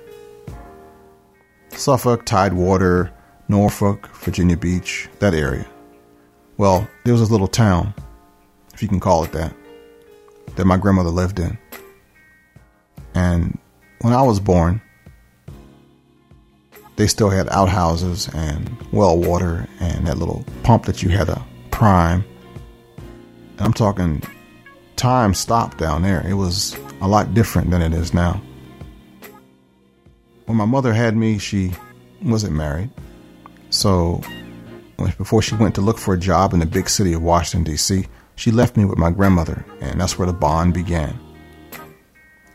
Suffolk, 1.68 2.24
Tidewater, 2.24 3.12
Norfolk, 3.48 4.08
Virginia 4.16 4.56
Beach, 4.56 5.10
that 5.18 5.34
area. 5.34 5.66
Well, 6.56 6.88
there 7.04 7.12
was 7.12 7.20
this 7.20 7.30
little 7.30 7.48
town, 7.48 7.92
if 8.80 8.82
you 8.82 8.88
can 8.88 8.98
call 8.98 9.24
it 9.24 9.32
that, 9.32 9.54
that 10.56 10.64
my 10.64 10.78
grandmother 10.78 11.10
lived 11.10 11.38
in. 11.38 11.58
And 13.14 13.58
when 14.00 14.14
I 14.14 14.22
was 14.22 14.40
born, 14.40 14.80
they 16.96 17.06
still 17.06 17.28
had 17.28 17.46
outhouses 17.50 18.30
and 18.32 18.74
well 18.90 19.18
water 19.18 19.68
and 19.80 20.06
that 20.06 20.16
little 20.16 20.46
pump 20.62 20.86
that 20.86 21.02
you 21.02 21.10
had 21.10 21.26
to 21.26 21.42
prime. 21.70 22.24
And 23.58 23.66
I'm 23.66 23.74
talking 23.74 24.22
time 24.96 25.34
stopped 25.34 25.76
down 25.76 26.00
there. 26.00 26.26
It 26.26 26.32
was 26.32 26.74
a 27.02 27.06
lot 27.06 27.34
different 27.34 27.70
than 27.70 27.82
it 27.82 27.92
is 27.92 28.14
now. 28.14 28.40
When 30.46 30.56
my 30.56 30.64
mother 30.64 30.94
had 30.94 31.14
me, 31.14 31.36
she 31.36 31.72
wasn't 32.22 32.54
married. 32.54 32.88
So 33.68 34.22
before 35.18 35.42
she 35.42 35.54
went 35.56 35.74
to 35.74 35.82
look 35.82 35.98
for 35.98 36.14
a 36.14 36.18
job 36.18 36.54
in 36.54 36.60
the 36.60 36.66
big 36.66 36.88
city 36.88 37.12
of 37.12 37.20
Washington, 37.20 37.70
D.C., 37.70 38.06
she 38.40 38.50
left 38.50 38.78
me 38.78 38.86
with 38.86 38.96
my 38.96 39.10
grandmother, 39.10 39.66
and 39.82 40.00
that's 40.00 40.18
where 40.18 40.24
the 40.24 40.32
bond 40.32 40.72
began. 40.72 41.14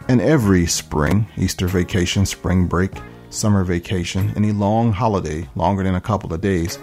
And 0.07 0.19
every 0.19 0.65
spring, 0.65 1.27
Easter 1.37 1.67
vacation, 1.67 2.25
spring 2.25 2.65
break, 2.65 2.91
summer 3.29 3.63
vacation, 3.63 4.33
any 4.35 4.51
long 4.51 4.91
holiday 4.91 5.47
longer 5.55 5.83
than 5.83 5.93
a 5.93 6.01
couple 6.01 6.33
of 6.33 6.41
days, 6.41 6.79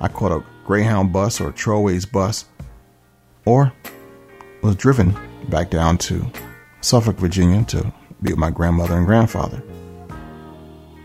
I 0.00 0.08
caught 0.08 0.32
a 0.32 0.44
Greyhound 0.66 1.12
bus 1.12 1.40
or 1.40 1.50
a 1.50 1.52
Trailways 1.52 2.10
bus, 2.10 2.46
or 3.44 3.72
was 4.64 4.74
driven 4.74 5.16
back 5.48 5.70
down 5.70 5.96
to 5.98 6.26
Suffolk, 6.80 7.18
Virginia 7.18 7.64
to 7.66 7.94
be 8.20 8.32
with 8.32 8.38
my 8.38 8.50
grandmother 8.50 8.96
and 8.96 9.06
grandfather. 9.06 9.62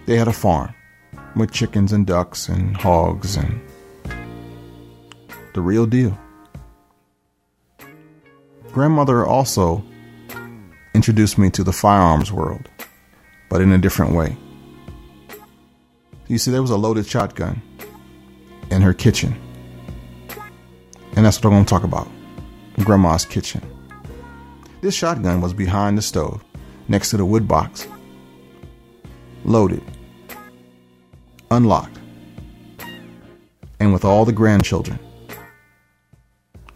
They 0.07 0.17
had 0.17 0.27
a 0.27 0.33
farm 0.33 0.73
with 1.35 1.51
chickens 1.51 1.93
and 1.93 2.07
ducks 2.07 2.49
and 2.49 2.75
hogs 2.75 3.35
and 3.35 3.61
the 5.53 5.61
real 5.61 5.85
deal. 5.85 6.17
Grandmother 8.77 9.25
also 9.25 9.83
introduced 10.93 11.39
me 11.39 11.49
to 11.49 11.63
the 11.63 11.73
firearms 11.73 12.31
world, 12.31 12.69
but 13.49 13.59
in 13.59 13.71
a 13.71 13.77
different 13.79 14.13
way. 14.13 14.37
You 16.27 16.37
see, 16.37 16.51
there 16.51 16.61
was 16.61 16.69
a 16.69 16.77
loaded 16.77 17.07
shotgun 17.07 17.59
in 18.69 18.83
her 18.83 18.93
kitchen. 18.93 19.35
And 21.15 21.25
that's 21.25 21.39
what 21.39 21.45
I'm 21.45 21.53
going 21.53 21.65
to 21.65 21.69
talk 21.71 21.85
about 21.85 22.07
Grandma's 22.83 23.25
kitchen. 23.25 23.63
This 24.81 24.93
shotgun 24.93 25.41
was 25.41 25.53
behind 25.53 25.97
the 25.97 26.03
stove, 26.03 26.43
next 26.87 27.09
to 27.09 27.17
the 27.17 27.25
wood 27.25 27.47
box, 27.47 27.87
loaded, 29.43 29.81
unlocked, 31.49 31.97
and 33.79 33.91
with 33.91 34.05
all 34.05 34.23
the 34.23 34.31
grandchildren. 34.33 34.99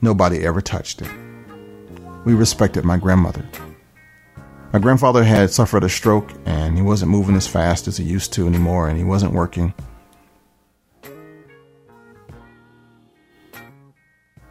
Nobody 0.01 0.43
ever 0.43 0.61
touched 0.61 1.03
it. 1.03 1.20
We 2.23 2.33
respected 2.33 2.85
my 2.85 2.97
grandmother. 2.97 3.45
My 4.73 4.79
grandfather 4.79 5.23
had 5.23 5.51
suffered 5.51 5.83
a 5.83 5.89
stroke 5.89 6.31
and 6.45 6.77
he 6.77 6.81
wasn't 6.81 7.11
moving 7.11 7.35
as 7.35 7.47
fast 7.47 7.87
as 7.87 7.97
he 7.97 8.05
used 8.05 8.31
to 8.33 8.47
anymore 8.47 8.87
and 8.87 8.97
he 8.97 9.03
wasn't 9.03 9.33
working. 9.33 9.73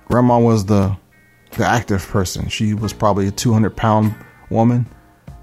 Grandma 0.09 0.39
was 0.39 0.67
the 0.67 0.97
the 1.53 1.67
active 1.67 2.07
person. 2.07 2.49
She 2.49 2.75
was 2.75 2.93
probably 2.93 3.29
a 3.29 3.31
200 3.31 3.77
pound 3.77 4.15
woman, 4.51 4.87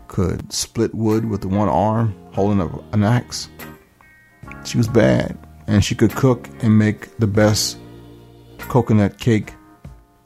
could 0.08 0.52
split 0.52 0.94
wood 0.94 1.26
with 1.26 1.46
one 1.46 1.70
arm, 1.70 2.16
holding 2.34 2.62
a, 2.62 2.68
an 2.94 3.04
axe. 3.04 3.50
She 4.66 4.78
was 4.78 4.88
bad, 4.88 5.38
and 5.68 5.84
she 5.84 5.96
could 5.96 6.16
cook 6.16 6.50
and 6.62 6.78
make 6.78 7.18
the 7.18 7.28
best 7.28 7.78
coconut 8.58 9.18
cake 9.18 9.54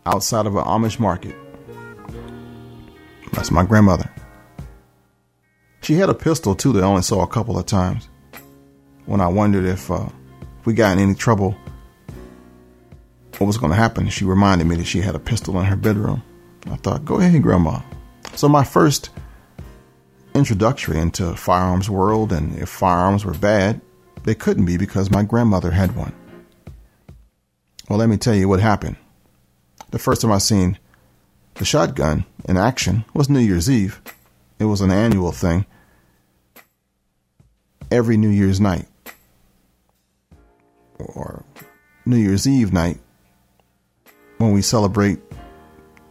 outside 0.06 0.46
of 0.46 0.56
an 0.56 0.64
Amish 0.64 1.00
market. 1.00 1.36
That's 3.34 3.52
my 3.52 3.64
grandmother. 3.64 4.10
She 5.82 5.96
had 5.96 6.10
a 6.10 6.14
pistol 6.14 6.56
too 6.56 6.74
that 6.74 6.84
I 6.84 6.88
only 6.88 7.02
saw 7.02 7.24
a 7.24 7.28
couple 7.28 7.58
of 7.58 7.66
times. 7.66 8.08
When 9.06 9.20
I 9.20 9.28
wondered 9.28 9.66
if, 9.66 9.90
uh, 9.90 10.10
if 10.60 10.66
we 10.66 10.74
got 10.74 10.94
in 10.94 11.04
any 11.04 11.16
trouble, 11.16 11.56
what 13.38 13.48
was 13.48 13.58
going 13.58 13.72
to 13.72 13.78
happen, 13.78 14.08
she 14.10 14.24
reminded 14.24 14.68
me 14.68 14.76
that 14.76 14.86
she 14.86 15.02
had 15.02 15.16
a 15.16 15.20
pistol 15.20 15.60
in 15.60 15.66
her 15.66 15.76
bedroom. 15.76 16.22
I 16.68 16.76
thought, 16.76 17.06
go 17.06 17.20
ahead, 17.20 17.42
Grandma. 17.42 17.82
So 18.36 18.48
my 18.48 18.64
first 18.64 19.10
introductory 20.36 21.00
into 21.00 21.36
firearms 21.36 21.90
world, 21.90 22.32
and 22.32 22.56
if 22.60 22.70
firearms 22.70 23.26
were 23.26 23.34
bad, 23.34 23.82
they 24.24 24.36
couldn't 24.36 24.66
be 24.66 24.78
because 24.78 25.10
my 25.10 25.24
grandmother 25.24 25.72
had 25.72 25.96
one. 25.96 26.14
Well, 27.90 27.98
let 27.98 28.10
me 28.10 28.18
tell 28.18 28.36
you 28.36 28.48
what 28.48 28.60
happened. 28.60 28.96
The 29.90 30.00
first 30.00 30.22
time 30.22 30.32
I 30.32 30.38
seen 30.38 30.78
the 31.62 31.66
shotgun 31.66 32.26
in 32.46 32.58
action 32.58 33.06
was 33.14 33.30
New 33.30 33.40
Year's 33.40 33.70
Eve. 33.70 34.02
It 34.58 34.66
was 34.66 34.82
an 34.82 34.90
annual 34.90 35.32
thing 35.32 35.68
every 37.92 38.18
New 38.18 38.30
Year's 38.30 38.60
night 38.60 38.88
or 40.98 41.46
New 42.04 42.18
Year's 42.18 42.48
Eve 42.48 42.74
night 42.74 42.98
when 44.40 44.54
we 44.54 44.64
celebrate 44.64 45.20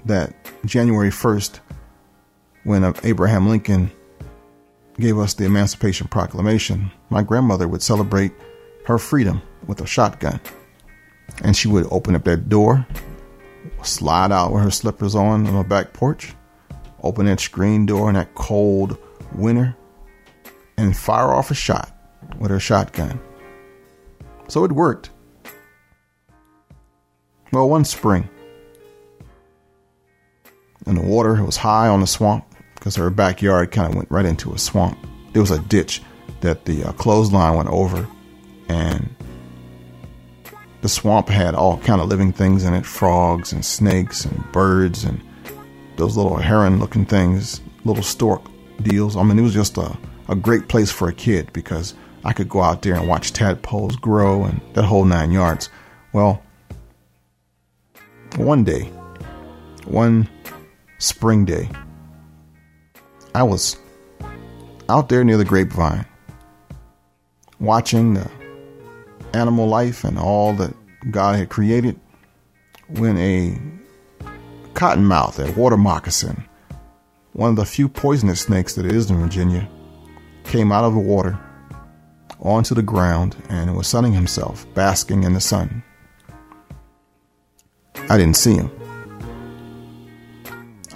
that 0.05 0.37
January 0.67 1.11
1st 1.11 1.59
when 2.63 2.85
uh, 2.85 2.93
Abraham 3.03 3.49
Lincoln 3.49 3.91
gave 5.01 5.19
us 5.19 5.35
the 5.35 5.47
Emancipation 5.47 6.07
Proclamation, 6.07 6.93
my 7.09 7.25
grandmother 7.25 7.67
would 7.67 7.83
celebrate 7.83 8.31
her 8.87 8.99
freedom 8.99 9.43
with 9.67 9.81
a 9.81 9.87
shotgun. 9.87 10.41
And 11.43 11.57
she 11.57 11.67
would 11.67 11.89
open 11.91 12.15
up 12.15 12.23
that 12.23 12.49
door, 12.49 12.87
slide 13.83 14.33
out 14.33 14.53
with 14.53 14.63
her 14.63 14.71
slippers 14.71 15.15
on 15.15 15.47
on 15.47 15.57
the 15.57 15.65
back 15.65 15.93
porch, 15.93 16.35
open 17.03 17.27
that 17.27 17.41
screen 17.41 17.87
door 17.87 18.09
in 18.09 18.15
that 18.15 18.35
cold 18.35 18.99
winter, 19.35 19.77
and 20.77 20.97
fire 20.97 21.33
off 21.33 21.51
a 21.51 21.55
shot 21.55 21.93
with 22.39 22.51
her 22.51 22.61
shotgun. 22.61 23.21
So 24.49 24.65
it 24.65 24.73
worked. 24.73 25.11
Well, 27.53 27.69
one 27.69 27.85
spring, 27.85 28.29
and 30.87 30.97
the 30.97 31.03
water 31.03 31.43
was 31.43 31.57
high 31.57 31.89
on 31.89 32.01
the 32.01 32.07
swamp 32.07 32.45
because 32.75 32.97
her 32.97 33.11
backyard 33.11 33.73
kind 33.73 33.91
of 33.91 33.97
went 33.97 34.11
right 34.11 34.25
into 34.25 34.53
a 34.53 34.59
swamp. 34.59 34.99
There 35.33 35.43
was 35.43 35.51
a 35.51 35.59
ditch 35.59 36.01
that 36.41 36.65
the 36.65 36.85
uh, 36.85 36.93
clothesline 36.93 37.57
went 37.57 37.69
over, 37.69 38.09
and 38.69 39.15
the 40.83 40.89
swamp 40.89 41.29
had 41.29 41.55
all 41.55 41.79
kind 41.79 42.01
of 42.01 42.09
living 42.09 42.33
things 42.33 42.65
in 42.65 42.75
it: 42.75 42.87
frogs 42.87 43.53
and 43.53 43.65
snakes 43.65 44.25
and 44.25 44.53
birds 44.53 45.05
and 45.05 45.21
those 45.97 46.17
little 46.17 46.37
heron-looking 46.37 47.05
things, 47.07 47.61
little 47.85 48.03
stork 48.03 48.43
deals. 48.83 49.17
I 49.17 49.23
mean, 49.23 49.39
it 49.39 49.43
was 49.43 49.53
just 49.53 49.77
a, 49.77 49.97
a 50.29 50.35
great 50.35 50.69
place 50.69 50.91
for 50.91 51.09
a 51.09 51.13
kid 51.13 51.53
because 51.53 51.95
I 52.25 52.33
could 52.33 52.49
go 52.49 52.63
out 52.63 52.83
there 52.83 52.95
and 52.95 53.09
watch 53.09 53.33
tadpoles 53.33 53.97
grow 53.97 54.45
and 54.45 54.61
that 54.75 54.85
whole 54.85 55.05
nine 55.05 55.31
yards. 55.31 55.69
Well, 56.13 56.43
one 58.37 58.65
day, 58.65 58.85
one 59.85 60.29
spring 60.99 61.45
day, 61.45 61.69
I 63.35 63.43
was 63.43 63.77
out 64.89 65.09
there 65.09 65.25
near 65.25 65.37
the 65.37 65.45
grapevine 65.45 66.07
watching 67.59 68.15
the 68.15 68.31
animal 69.35 69.67
life 69.67 70.05
and 70.05 70.19
all 70.19 70.53
that 70.55 70.75
God 71.11 71.37
had 71.37 71.49
created 71.49 71.99
when 72.89 73.17
a 73.19 73.59
cottonmouth, 74.75 75.39
a 75.39 75.53
water 75.59 75.77
moccasin, 75.77 76.45
one 77.33 77.51
of 77.51 77.57
the 77.57 77.65
few 77.65 77.89
poisonous 77.89 78.41
snakes 78.41 78.75
that 78.75 78.87
is 78.87 79.11
in 79.11 79.21
Virginia, 79.21 79.69
came 80.45 80.73
out 80.73 80.85
of 80.85 80.95
the 80.95 81.01
water 81.01 81.39
onto 82.41 82.75
the 82.75 82.83
ground 82.83 83.37
and 83.49 83.77
was 83.77 83.87
sunning 83.87 84.13
himself, 84.13 84.67
basking 84.75 85.23
in 85.25 85.35
the 85.35 85.41
sun. 85.41 85.83
I 88.09 88.17
didn't 88.17 88.37
see 88.37 88.55
him. 88.55 88.71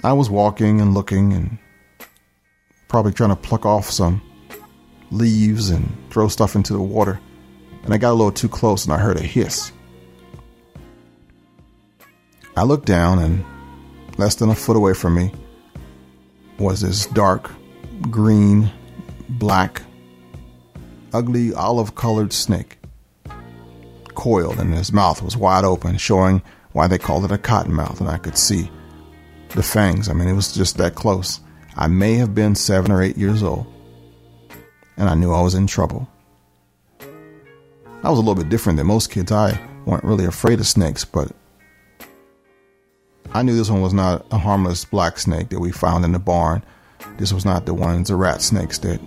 I 0.03 0.13
was 0.13 0.29
walking 0.29 0.81
and 0.81 0.93
looking 0.93 1.33
and 1.33 1.57
probably 2.87 3.13
trying 3.13 3.29
to 3.31 3.35
pluck 3.35 3.65
off 3.65 3.89
some 3.89 4.21
leaves 5.11 5.69
and 5.69 5.95
throw 6.09 6.27
stuff 6.27 6.55
into 6.55 6.73
the 6.73 6.81
water. 6.81 7.19
And 7.85 7.93
I 7.93 7.97
got 7.97 8.11
a 8.11 8.13
little 8.13 8.31
too 8.31 8.49
close 8.49 8.85
and 8.85 8.93
I 8.93 8.97
heard 8.97 9.17
a 9.17 9.23
hiss. 9.23 9.71
I 12.57 12.63
looked 12.63 12.87
down 12.87 13.19
and 13.19 13.45
less 14.17 14.35
than 14.35 14.49
a 14.49 14.55
foot 14.55 14.75
away 14.75 14.93
from 14.93 15.15
me 15.15 15.31
was 16.57 16.81
this 16.81 17.05
dark, 17.07 17.51
green, 18.09 18.71
black, 19.29 19.81
ugly 21.13 21.53
olive 21.53 21.95
colored 21.95 22.33
snake. 22.33 22.77
Coiled 24.15 24.59
and 24.59 24.73
his 24.73 24.91
mouth 24.91 25.21
was 25.21 25.37
wide 25.37 25.65
open, 25.65 25.97
showing 25.97 26.41
why 26.71 26.87
they 26.87 26.97
called 26.97 27.25
it 27.25 27.31
a 27.31 27.37
cottonmouth. 27.37 27.99
And 27.99 28.09
I 28.09 28.17
could 28.17 28.37
see 28.37 28.71
the 29.49 29.63
fangs. 29.63 30.09
I 30.09 30.13
mean, 30.13 30.27
it 30.27 30.33
was 30.33 30.53
just 30.53 30.77
that 30.77 30.95
close. 30.95 31.39
I 31.75 31.87
may 31.87 32.15
have 32.15 32.33
been 32.33 32.55
seven 32.55 32.91
or 32.91 33.01
eight 33.01 33.17
years 33.17 33.43
old, 33.43 33.67
and 34.97 35.09
I 35.09 35.15
knew 35.15 35.33
I 35.33 35.41
was 35.41 35.55
in 35.55 35.67
trouble. 35.67 36.07
I 38.05 38.09
was 38.09 38.19
a 38.19 38.21
little 38.21 38.35
bit 38.35 38.49
different 38.49 38.77
than 38.77 38.85
most 38.85 39.09
kids. 39.09 39.31
I 39.31 39.59
weren't 39.87 40.03
really 40.03 40.25
afraid 40.25 40.59
of 40.59 40.67
snakes, 40.67 41.03
but 41.03 41.31
I 43.33 43.41
knew 43.41 43.55
this 43.55 43.71
one 43.71 43.81
was 43.81 43.95
not 43.95 44.27
a 44.29 44.37
harmless 44.37 44.85
black 44.85 45.17
snake 45.17 45.49
that 45.49 45.59
we 45.59 45.71
found 45.71 46.05
in 46.05 46.11
the 46.11 46.19
barn. 46.19 46.63
This 47.17 47.33
was 47.33 47.45
not 47.45 47.65
the 47.65 47.73
ones, 47.73 48.09
the 48.09 48.15
rat 48.15 48.43
snakes 48.43 48.77
that 48.79 49.01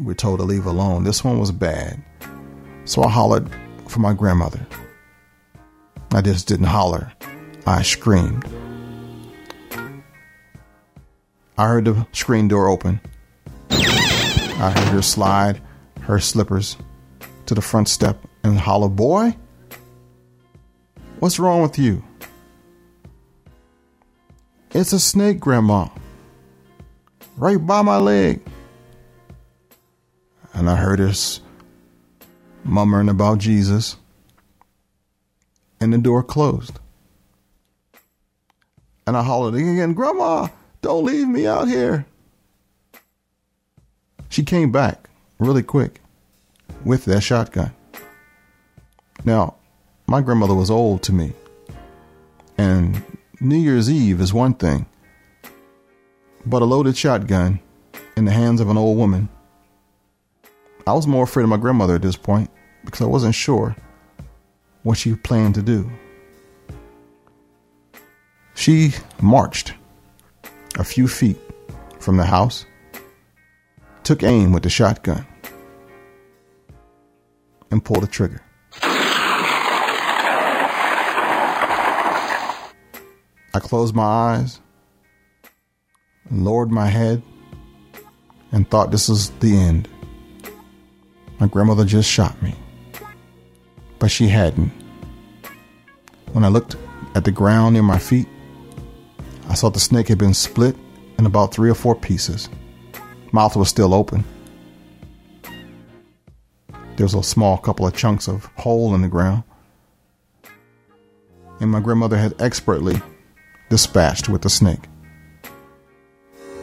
we're 0.00 0.14
told 0.14 0.40
to 0.40 0.44
leave 0.44 0.66
alone. 0.66 1.04
This 1.04 1.22
one 1.22 1.38
was 1.38 1.52
bad. 1.52 2.02
So 2.84 3.04
I 3.04 3.10
hollered 3.10 3.48
for 3.86 4.00
my 4.00 4.12
grandmother. 4.12 4.66
I 6.10 6.20
just 6.20 6.48
didn't 6.48 6.66
holler, 6.66 7.12
I 7.64 7.82
screamed. 7.82 8.44
I 11.56 11.68
heard 11.68 11.84
the 11.84 12.04
screen 12.10 12.48
door 12.48 12.66
open. 12.66 13.00
I 13.70 14.72
heard 14.74 14.88
her 14.88 15.02
slide 15.02 15.62
her 16.00 16.18
slippers 16.18 16.76
to 17.46 17.54
the 17.54 17.62
front 17.62 17.88
step 17.88 18.18
and 18.42 18.58
holler, 18.58 18.88
Boy, 18.88 19.36
what's 21.18 21.38
wrong 21.38 21.62
with 21.62 21.78
you? 21.78 22.02
It's 24.72 24.92
a 24.92 25.00
snake, 25.00 25.40
Grandma. 25.40 25.88
Right 27.36 27.64
by 27.64 27.82
my 27.82 27.96
leg. 27.96 28.42
And 30.52 30.68
I 30.68 30.76
heard 30.76 30.98
her 30.98 31.12
mummering 32.64 33.08
about 33.08 33.38
Jesus. 33.38 33.96
And 35.80 35.92
the 35.92 35.98
door 35.98 36.22
closed. 36.22 36.78
And 39.06 39.16
I 39.16 39.22
hollered 39.22 39.54
again, 39.54 39.92
Grandma, 39.92 40.48
don't 40.82 41.04
leave 41.04 41.28
me 41.28 41.46
out 41.46 41.68
here. 41.68 42.06
She 44.28 44.42
came 44.42 44.72
back 44.72 45.08
really 45.38 45.62
quick 45.62 46.00
with 46.86 47.04
that 47.06 47.20
shotgun. 47.20 47.74
Now, 49.24 49.56
my 50.06 50.20
grandmother 50.20 50.54
was 50.54 50.70
old 50.70 51.02
to 51.02 51.12
me. 51.12 51.32
And 52.56 53.02
New 53.40 53.56
Year's 53.56 53.90
Eve 53.90 54.20
is 54.20 54.32
one 54.32 54.54
thing, 54.54 54.86
but 56.46 56.62
a 56.62 56.64
loaded 56.64 56.96
shotgun 56.96 57.60
in 58.16 58.24
the 58.24 58.30
hands 58.30 58.60
of 58.60 58.70
an 58.70 58.78
old 58.78 58.96
woman. 58.96 59.28
I 60.86 60.92
was 60.92 61.08
more 61.08 61.24
afraid 61.24 61.42
of 61.42 61.48
my 61.48 61.56
grandmother 61.56 61.96
at 61.96 62.02
this 62.02 62.16
point 62.16 62.48
because 62.84 63.02
I 63.02 63.06
wasn't 63.06 63.34
sure 63.34 63.76
what 64.84 64.96
she 64.96 65.16
planned 65.16 65.56
to 65.56 65.62
do. 65.62 65.90
She 68.54 68.92
marched 69.20 69.74
a 70.78 70.84
few 70.84 71.08
feet 71.08 71.38
from 71.98 72.16
the 72.16 72.24
house, 72.24 72.64
took 74.04 74.22
aim 74.22 74.52
with 74.52 74.62
the 74.62 74.70
shotgun, 74.70 75.26
and 77.76 77.84
pulled 77.84 78.02
the 78.02 78.06
trigger. 78.06 78.40
I 83.52 83.58
closed 83.60 83.94
my 83.94 84.02
eyes, 84.02 84.60
lowered 86.30 86.70
my 86.70 86.86
head, 86.86 87.22
and 88.50 88.68
thought 88.70 88.90
this 88.90 89.10
was 89.10 89.28
the 89.40 89.54
end. 89.54 89.88
My 91.38 91.48
grandmother 91.48 91.84
just 91.84 92.10
shot 92.10 92.40
me. 92.42 92.54
But 93.98 94.10
she 94.10 94.28
hadn't. 94.28 94.72
When 96.32 96.44
I 96.44 96.48
looked 96.48 96.76
at 97.14 97.24
the 97.24 97.30
ground 97.30 97.74
near 97.74 97.82
my 97.82 97.98
feet, 97.98 98.28
I 99.50 99.54
saw 99.54 99.68
the 99.68 99.80
snake 99.80 100.08
had 100.08 100.16
been 100.16 100.32
split 100.32 100.76
in 101.18 101.26
about 101.26 101.52
three 101.52 101.68
or 101.68 101.74
four 101.74 101.94
pieces. 101.94 102.48
Mouth 103.32 103.54
was 103.54 103.68
still 103.68 103.92
open. 103.92 104.24
There 106.96 107.04
was 107.04 107.12
a 107.12 107.22
small 107.22 107.58
couple 107.58 107.86
of 107.86 107.94
chunks 107.94 108.26
of 108.26 108.46
hole 108.56 108.94
in 108.94 109.02
the 109.02 109.08
ground. 109.08 109.42
And 111.60 111.70
my 111.70 111.80
grandmother 111.80 112.16
had 112.16 112.40
expertly 112.40 113.02
dispatched 113.68 114.30
with 114.30 114.40
the 114.40 114.48
snake. 114.48 114.80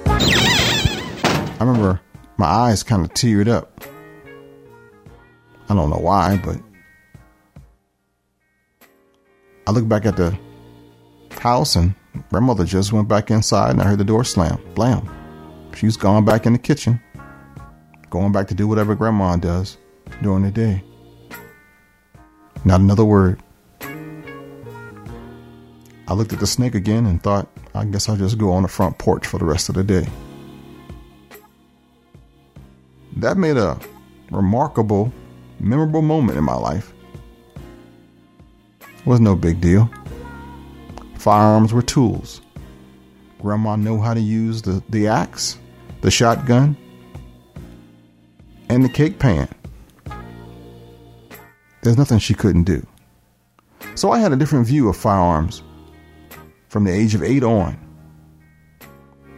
I 0.08 1.58
remember 1.60 2.02
my 2.38 2.48
eyes 2.48 2.82
kind 2.82 3.06
of 3.06 3.14
teared 3.14 3.48
up. 3.48 3.84
I 5.70 5.76
don't 5.76 5.92
know 5.92 5.98
why, 5.98 6.42
but 6.44 6.58
I 9.68 9.72
look 9.72 9.88
back 9.88 10.08
at 10.08 10.18
the 10.18 10.38
house 11.30 11.76
and 11.76 11.94
grandmother 12.32 12.66
just 12.66 12.92
went 12.92 13.08
back 13.08 13.30
inside 13.30 13.72
and 13.72 13.82
I 13.82 13.86
heard 13.86 14.00
the 14.00 14.04
door 14.04 14.24
slam. 14.24 14.60
Blam. 14.74 15.08
She's 15.76 15.96
gone 15.96 16.26
back 16.26 16.48
in 16.48 16.54
the 16.54 16.60
kitchen, 16.60 17.00
going 18.10 18.32
back 18.32 18.48
to 18.48 18.56
do 18.56 18.68
whatever 18.68 18.96
grandma 18.96 19.36
does 19.38 19.78
during 20.24 20.44
the 20.44 20.52
day. 20.52 20.84
Not 22.66 22.80
another 22.80 23.06
word. 23.06 23.42
I 26.08 26.14
looked 26.14 26.34
at 26.34 26.40
the 26.40 26.48
snake 26.48 26.76
again 26.76 27.06
and 27.06 27.22
thought, 27.22 27.48
I 27.76 27.86
guess 27.86 28.10
I'll 28.10 28.18
just 28.18 28.38
go 28.38 28.52
on 28.52 28.64
the 28.64 28.68
front 28.68 28.98
porch 28.98 29.28
for 29.28 29.38
the 29.38 29.46
rest 29.46 29.70
of 29.70 29.76
the 29.76 29.84
day. 29.84 30.08
That 33.18 33.38
made 33.38 33.58
a 33.58 33.80
remarkable, 34.32 35.14
memorable 35.60 36.02
moment 36.02 36.38
in 36.38 36.44
my 36.44 36.56
life. 36.56 36.94
It 38.82 39.06
was 39.06 39.20
no 39.20 39.36
big 39.36 39.62
deal. 39.62 39.90
Firearms 41.18 41.74
were 41.74 41.82
tools. 41.82 42.42
Grandma 43.42 43.76
knew 43.76 44.02
how 44.02 44.14
to 44.14 44.22
use 44.22 44.62
the, 44.62 44.82
the 44.90 45.08
axe, 45.08 45.58
the 46.02 46.12
shotgun, 46.12 46.78
and 48.70 48.84
the 48.84 48.90
cake 48.90 49.20
pan. 49.20 49.48
There's 51.84 51.98
nothing 51.98 52.20
she 52.20 52.34
couldn't 52.34 52.64
do. 52.64 52.86
So 53.96 54.12
I 54.12 54.20
had 54.20 54.32
a 54.32 54.38
different 54.38 54.66
view 54.66 54.90
of 54.90 54.98
firearms 54.98 55.62
from 56.70 56.86
the 56.86 56.92
age 56.92 57.14
of 57.14 57.22
eight 57.22 57.44
on. 57.44 57.78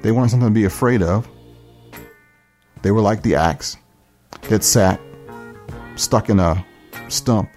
They 0.02 0.12
weren't 0.12 0.30
something 0.30 0.50
to 0.50 0.54
be 0.54 0.66
afraid 0.66 1.02
of. 1.02 1.28
They 2.84 2.92
were 2.92 3.02
like 3.02 3.24
the 3.24 3.36
axe 3.36 3.78
that 4.44 4.64
sat 4.64 5.02
stuck 5.96 6.30
in 6.30 6.40
a 6.40 6.64
stump 7.08 7.50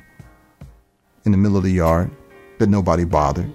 in 1.25 1.33
the 1.33 1.39
middle 1.39 1.59
of 1.59 1.65
the 1.65 1.71
yard 1.71 2.11
that 2.59 2.69
nobody 2.69 3.05
bothered. 3.05 3.53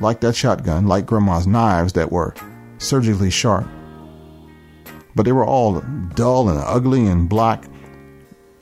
Like 0.00 0.20
that 0.20 0.36
shotgun, 0.36 0.86
like 0.86 1.06
grandma's 1.06 1.48
knives 1.48 1.94
that 1.94 2.12
were 2.12 2.34
surgically 2.78 3.30
sharp. 3.30 3.66
But 5.16 5.24
they 5.24 5.32
were 5.32 5.44
all 5.44 5.80
dull 6.14 6.48
and 6.48 6.60
ugly 6.64 7.06
and 7.06 7.28
black. 7.28 7.64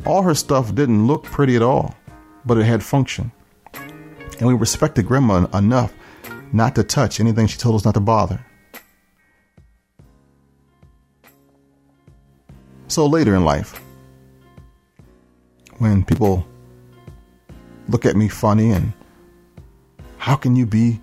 All 0.06 0.22
her 0.22 0.34
stuff 0.34 0.72
didn't 0.74 1.06
look 1.06 1.24
pretty 1.24 1.56
at 1.56 1.62
all, 1.62 1.96
but 2.44 2.58
it 2.58 2.64
had 2.64 2.82
function. 2.82 3.32
And 4.38 4.46
we 4.46 4.54
respected 4.54 5.06
grandma 5.06 5.46
enough 5.52 5.92
not 6.52 6.76
to 6.76 6.84
touch 6.84 7.18
anything 7.18 7.48
she 7.48 7.58
told 7.58 7.74
us 7.74 7.84
not 7.84 7.94
to 7.94 8.00
bother. 8.00 8.44
So 12.86 13.06
later 13.06 13.34
in 13.34 13.44
life, 13.44 13.80
when 15.78 16.04
people 16.04 16.46
look 17.88 18.06
at 18.06 18.16
me 18.16 18.28
funny 18.28 18.70
and 18.70 18.92
how 20.18 20.36
can 20.36 20.54
you 20.54 20.66
be 20.66 21.00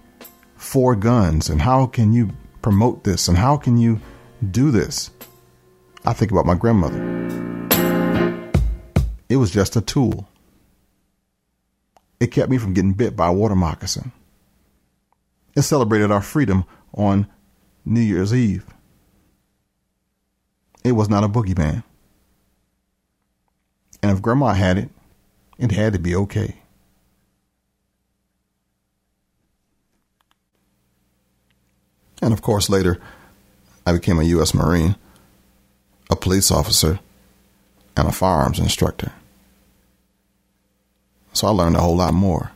for 0.56 0.96
guns 0.96 1.50
and 1.50 1.62
how 1.62 1.88
can 1.88 2.14
you 2.14 2.30
promote 2.62 3.04
this 3.04 3.28
and 3.28 3.38
how 3.38 3.58
can 3.58 3.78
you 3.78 4.00
do 4.52 4.72
this? 4.72 5.12
I 6.06 6.14
think 6.14 6.32
about 6.32 6.46
my 6.46 6.56
grandmother. 6.56 7.43
It 9.34 9.38
was 9.38 9.50
just 9.50 9.76
a 9.76 9.82
tool. 9.82 10.30
It 12.20 12.28
kept 12.28 12.52
me 12.52 12.60
from 12.60 12.76
getting 12.76 12.94
bit 12.94 13.16
by 13.16 13.30
a 13.30 13.34
water 13.34 13.56
moccasin. 13.56 14.12
It 15.56 15.64
celebrated 15.64 16.12
our 16.12 16.22
freedom 16.22 16.66
on 16.94 17.26
New 17.84 18.00
Year's 18.00 18.32
Eve. 18.32 18.64
It 20.84 20.92
was 20.92 21.10
not 21.10 21.24
a 21.24 21.28
boogeyman. 21.28 21.84
And 24.04 24.12
if 24.12 24.22
grandma 24.22 24.54
had 24.54 24.78
it, 24.78 24.92
it 25.58 25.72
had 25.72 25.94
to 25.94 26.00
be 26.00 26.16
okay. 26.16 26.62
And 32.22 32.34
of 32.34 32.44
course, 32.44 32.70
later, 32.70 33.02
I 33.84 33.94
became 33.94 34.20
a 34.20 34.26
U.S. 34.26 34.54
Marine, 34.54 34.96
a 36.12 36.16
police 36.16 36.52
officer, 36.52 37.00
and 37.98 38.08
a 38.08 38.12
firearms 38.12 38.60
instructor. 38.60 39.12
So 41.34 41.48
I 41.48 41.50
learned 41.50 41.76
a 41.76 41.82
whole 41.82 41.98
lot 41.98 42.14
more. 42.14 42.52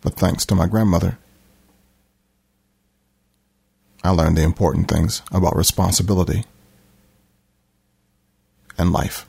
But 0.00 0.14
thanks 0.14 0.46
to 0.46 0.54
my 0.54 0.66
grandmother, 0.66 1.18
I 4.04 4.10
learned 4.10 4.38
the 4.38 4.42
important 4.42 4.88
things 4.88 5.22
about 5.32 5.56
responsibility 5.56 6.44
and 8.78 8.92
life. 8.92 9.26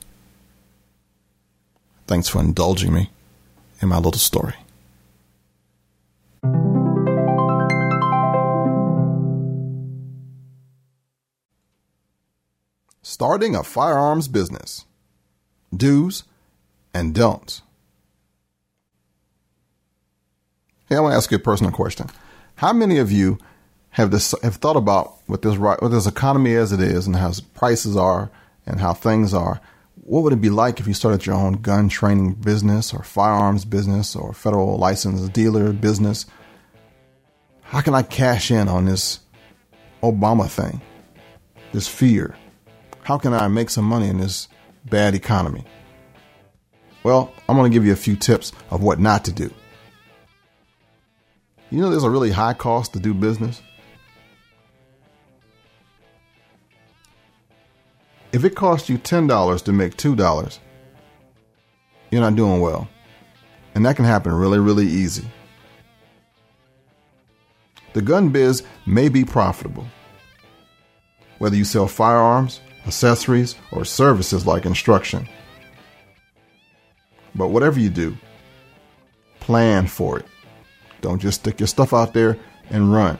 Thanks 2.06 2.28
for 2.28 2.40
indulging 2.40 2.94
me 2.94 3.10
in 3.82 3.88
my 3.88 3.96
little 3.96 4.12
story. 4.12 4.54
Starting 13.02 13.56
a 13.56 13.64
firearms 13.64 14.28
business. 14.28 14.86
Do's 15.76 16.22
and 16.94 17.14
don'ts. 17.14 17.62
Hey, 20.88 20.96
I 20.96 21.00
want 21.00 21.12
to 21.12 21.16
ask 21.16 21.30
you 21.30 21.36
a 21.36 21.40
personal 21.40 21.72
question. 21.72 22.08
How 22.56 22.72
many 22.72 22.98
of 22.98 23.12
you 23.12 23.38
have 23.90 24.10
this 24.10 24.34
have 24.42 24.56
thought 24.56 24.76
about 24.76 25.18
what 25.26 25.42
this 25.42 25.56
what 25.56 25.80
this 25.88 26.06
economy 26.06 26.54
as 26.54 26.72
it 26.72 26.80
is 26.80 27.06
and 27.06 27.16
how 27.16 27.32
prices 27.54 27.96
are 27.96 28.30
and 28.66 28.80
how 28.80 28.94
things 28.94 29.32
are? 29.32 29.60
What 29.94 30.24
would 30.24 30.32
it 30.32 30.40
be 30.40 30.50
like 30.50 30.80
if 30.80 30.88
you 30.88 30.94
started 30.94 31.26
your 31.26 31.36
own 31.36 31.54
gun 31.54 31.88
training 31.88 32.34
business 32.34 32.92
or 32.92 33.02
firearms 33.02 33.64
business 33.64 34.16
or 34.16 34.32
federal 34.32 34.78
license 34.78 35.28
dealer 35.28 35.72
business? 35.72 36.26
How 37.62 37.80
can 37.80 37.94
I 37.94 38.02
cash 38.02 38.50
in 38.50 38.68
on 38.68 38.86
this 38.86 39.20
Obama 40.02 40.48
thing? 40.48 40.80
This 41.72 41.86
fear? 41.86 42.36
How 43.02 43.16
can 43.16 43.32
I 43.32 43.46
make 43.46 43.70
some 43.70 43.84
money 43.84 44.08
in 44.08 44.18
this 44.18 44.48
bad 44.84 45.14
economy? 45.14 45.64
Well, 47.02 47.32
I'm 47.48 47.56
going 47.56 47.70
to 47.70 47.74
give 47.74 47.86
you 47.86 47.92
a 47.92 47.96
few 47.96 48.16
tips 48.16 48.52
of 48.70 48.82
what 48.82 48.98
not 48.98 49.24
to 49.24 49.32
do. 49.32 49.50
You 51.70 51.80
know, 51.80 51.90
there's 51.90 52.04
a 52.04 52.10
really 52.10 52.30
high 52.30 52.54
cost 52.54 52.92
to 52.92 53.00
do 53.00 53.14
business. 53.14 53.62
If 58.32 58.44
it 58.44 58.54
costs 58.54 58.88
you 58.88 58.98
$10 58.98 59.64
to 59.64 59.72
make 59.72 59.96
$2, 59.96 60.58
you're 62.10 62.20
not 62.20 62.36
doing 62.36 62.60
well. 62.60 62.88
And 63.74 63.86
that 63.86 63.96
can 63.96 64.04
happen 64.04 64.32
really, 64.32 64.58
really 64.58 64.86
easy. 64.86 65.24
The 67.92 68.02
gun 68.02 68.28
biz 68.28 68.62
may 68.86 69.08
be 69.08 69.24
profitable. 69.24 69.86
Whether 71.38 71.56
you 71.56 71.64
sell 71.64 71.88
firearms, 71.88 72.60
accessories, 72.86 73.56
or 73.72 73.84
services 73.84 74.46
like 74.46 74.66
instruction. 74.66 75.28
But 77.34 77.48
whatever 77.48 77.78
you 77.78 77.90
do, 77.90 78.16
plan 79.40 79.86
for 79.86 80.18
it. 80.18 80.26
Don't 81.00 81.20
just 81.20 81.40
stick 81.40 81.60
your 81.60 81.66
stuff 81.66 81.92
out 81.92 82.12
there 82.12 82.38
and 82.68 82.92
run. 82.92 83.18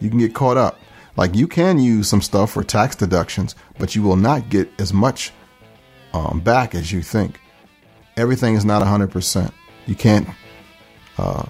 You 0.00 0.10
can 0.10 0.18
get 0.18 0.34
caught 0.34 0.56
up. 0.56 0.78
Like 1.16 1.34
you 1.34 1.46
can 1.46 1.78
use 1.78 2.08
some 2.08 2.20
stuff 2.20 2.52
for 2.52 2.64
tax 2.64 2.96
deductions, 2.96 3.54
but 3.78 3.94
you 3.94 4.02
will 4.02 4.16
not 4.16 4.48
get 4.48 4.68
as 4.80 4.92
much 4.92 5.32
um, 6.12 6.40
back 6.40 6.74
as 6.74 6.92
you 6.92 7.02
think. 7.02 7.40
Everything 8.16 8.54
is 8.54 8.64
not 8.64 8.82
100%. 8.82 9.52
You 9.86 9.94
can't 9.94 10.28
uh, 11.18 11.46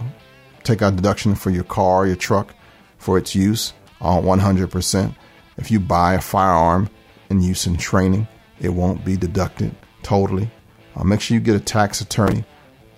take 0.63 0.83
out 0.83 0.97
deduction 0.97 1.35
for 1.35 1.51
your 1.51 1.65
car, 1.65 2.07
your 2.07 2.17
truck, 2.17 2.55
for 2.99 3.19
its 3.19 3.35
use 3.35 3.73
on 4.01 4.25
100%. 4.25 5.15
If 5.57 5.71
you 5.71 5.81
buy 5.81 6.15
a 6.15 6.21
firearm 6.21 6.91
in 7.31 7.43
use 7.43 7.67
in 7.67 7.77
training, 7.77 8.27
it 8.61 8.71
won't 8.71 9.05
be 9.05 9.17
deducted 9.17 9.75
totally. 10.03 10.51
Uh, 10.97 11.05
make 11.05 11.21
sure 11.21 11.35
you 11.35 11.41
get 11.41 11.57
a 11.57 11.61
tax 11.61 12.01
attorney, 12.01 12.45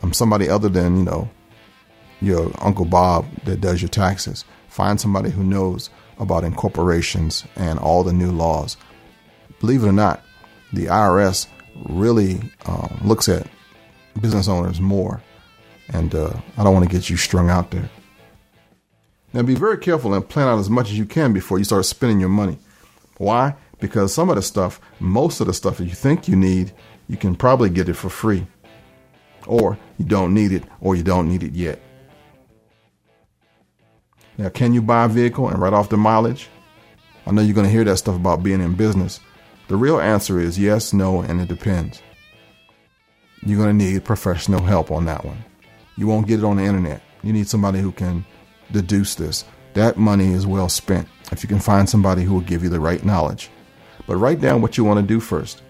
um, 0.03 0.13
somebody 0.13 0.49
other 0.49 0.69
than 0.69 0.99
you 0.99 1.05
know 1.05 1.31
your 2.21 2.51
Uncle 2.61 2.85
Bob 2.85 3.27
that 3.45 3.61
does 3.61 3.83
your 3.83 3.89
taxes. 3.89 4.45
Find 4.69 5.01
somebody 5.01 5.31
who 5.31 5.43
knows 5.43 5.91
about 6.19 6.45
incorporations 6.45 7.45
and 7.57 7.79
all 7.79 8.03
the 8.03 8.13
new 8.13 8.31
laws. 8.31 8.77
Believe 9.61 9.85
it 9.85 9.89
or 9.89 9.93
not, 9.93 10.23
the 10.73 10.87
IRS 10.87 11.47
really 11.89 12.41
um, 12.67 13.01
looks 13.05 13.29
at 13.29 13.47
business 14.21 14.49
owners 14.49 14.81
more, 14.81 15.23
and 15.89 16.15
uh, 16.15 16.33
I 16.57 16.65
don't 16.65 16.75
want 16.75 16.89
to 16.89 16.95
get 16.95 17.11
you 17.11 17.17
strung 17.17 17.51
out 17.51 17.71
there. 17.71 17.89
Now, 19.33 19.43
be 19.43 19.55
very 19.55 19.79
careful 19.79 20.15
and 20.15 20.27
plan 20.27 20.49
out 20.49 20.59
as 20.59 20.71
much 20.71 20.91
as 20.91 20.99
you 20.99 21.05
can 21.05 21.33
before 21.33 21.59
you 21.59 21.65
start 21.65 21.85
spending 21.85 22.21
your 22.21 22.29
money. 22.31 22.59
Why? 23.19 23.55
Because 23.81 24.15
some 24.15 24.31
of 24.31 24.37
the 24.37 24.43
stuff, 24.43 24.81
most 24.99 25.41
of 25.41 25.47
the 25.47 25.53
stuff 25.53 25.79
that 25.79 25.85
you 25.85 25.95
think 25.95 26.29
you 26.29 26.37
need, 26.37 26.73
you 27.09 27.17
can 27.17 27.35
probably 27.35 27.71
get 27.71 27.89
it 27.89 27.95
for 27.95 28.09
free. 28.09 28.47
Or 29.47 29.79
you 29.99 30.05
don't 30.05 30.35
need 30.35 30.53
it, 30.53 30.65
or 30.81 30.97
you 30.97 31.03
don't 31.03 31.29
need 31.29 31.43
it 31.43 31.53
yet. 31.53 31.81
Now, 34.39 34.49
can 34.49 34.75
you 34.75 34.83
buy 34.83 35.05
a 35.05 35.09
vehicle 35.09 35.49
and 35.49 35.61
write 35.61 35.73
off 35.73 35.89
the 35.89 35.97
mileage? 35.97 36.49
I 37.27 37.33
know 37.33 37.43
you're 37.43 37.55
going 37.55 37.67
to 37.67 37.73
hear 37.73 37.85
that 37.85 37.97
stuff 37.97 38.17
about 38.17 38.43
being 38.43 38.61
in 38.61 38.75
business. 38.75 39.21
The 39.69 39.77
real 39.77 39.99
answer 39.99 40.39
is 40.39 40.59
yes, 40.59 40.93
no, 40.93 41.21
and 41.23 41.41
it 41.41 41.49
depends. 41.49 42.03
You're 43.43 43.59
going 43.59 43.77
to 43.77 43.85
need 43.85 44.05
professional 44.05 44.63
help 44.63 44.91
on 44.91 45.07
that 45.07 45.25
one. 45.25 45.45
You 45.97 46.07
won't 46.07 46.27
get 46.27 46.41
it 46.41 46.45
on 46.45 46.57
the 46.57 46.65
internet. 46.65 47.03
You 47.23 47.33
need 47.33 47.49
somebody 47.49 47.81
who 47.81 47.93
can 47.93 48.25
deduce 48.73 49.15
this. 49.15 49.45
That 49.75 49.97
money 49.97 50.33
is 50.33 50.47
well 50.47 50.69
spent 50.69 51.09
if 51.33 51.43
you 51.43 51.49
can 51.49 51.59
find 51.59 51.89
somebody 51.89 52.23
who 52.23 52.35
will 52.35 52.41
give 52.41 52.63
you 52.63 52.69
the 52.69 52.81
right 52.81 53.05
knowledge. 53.05 53.51
But 54.07 54.17
write 54.17 54.41
down 54.41 54.63
what 54.63 54.77
you 54.77 54.85
want 54.85 55.01
to 55.01 55.07
do 55.07 55.21
first. 55.21 55.63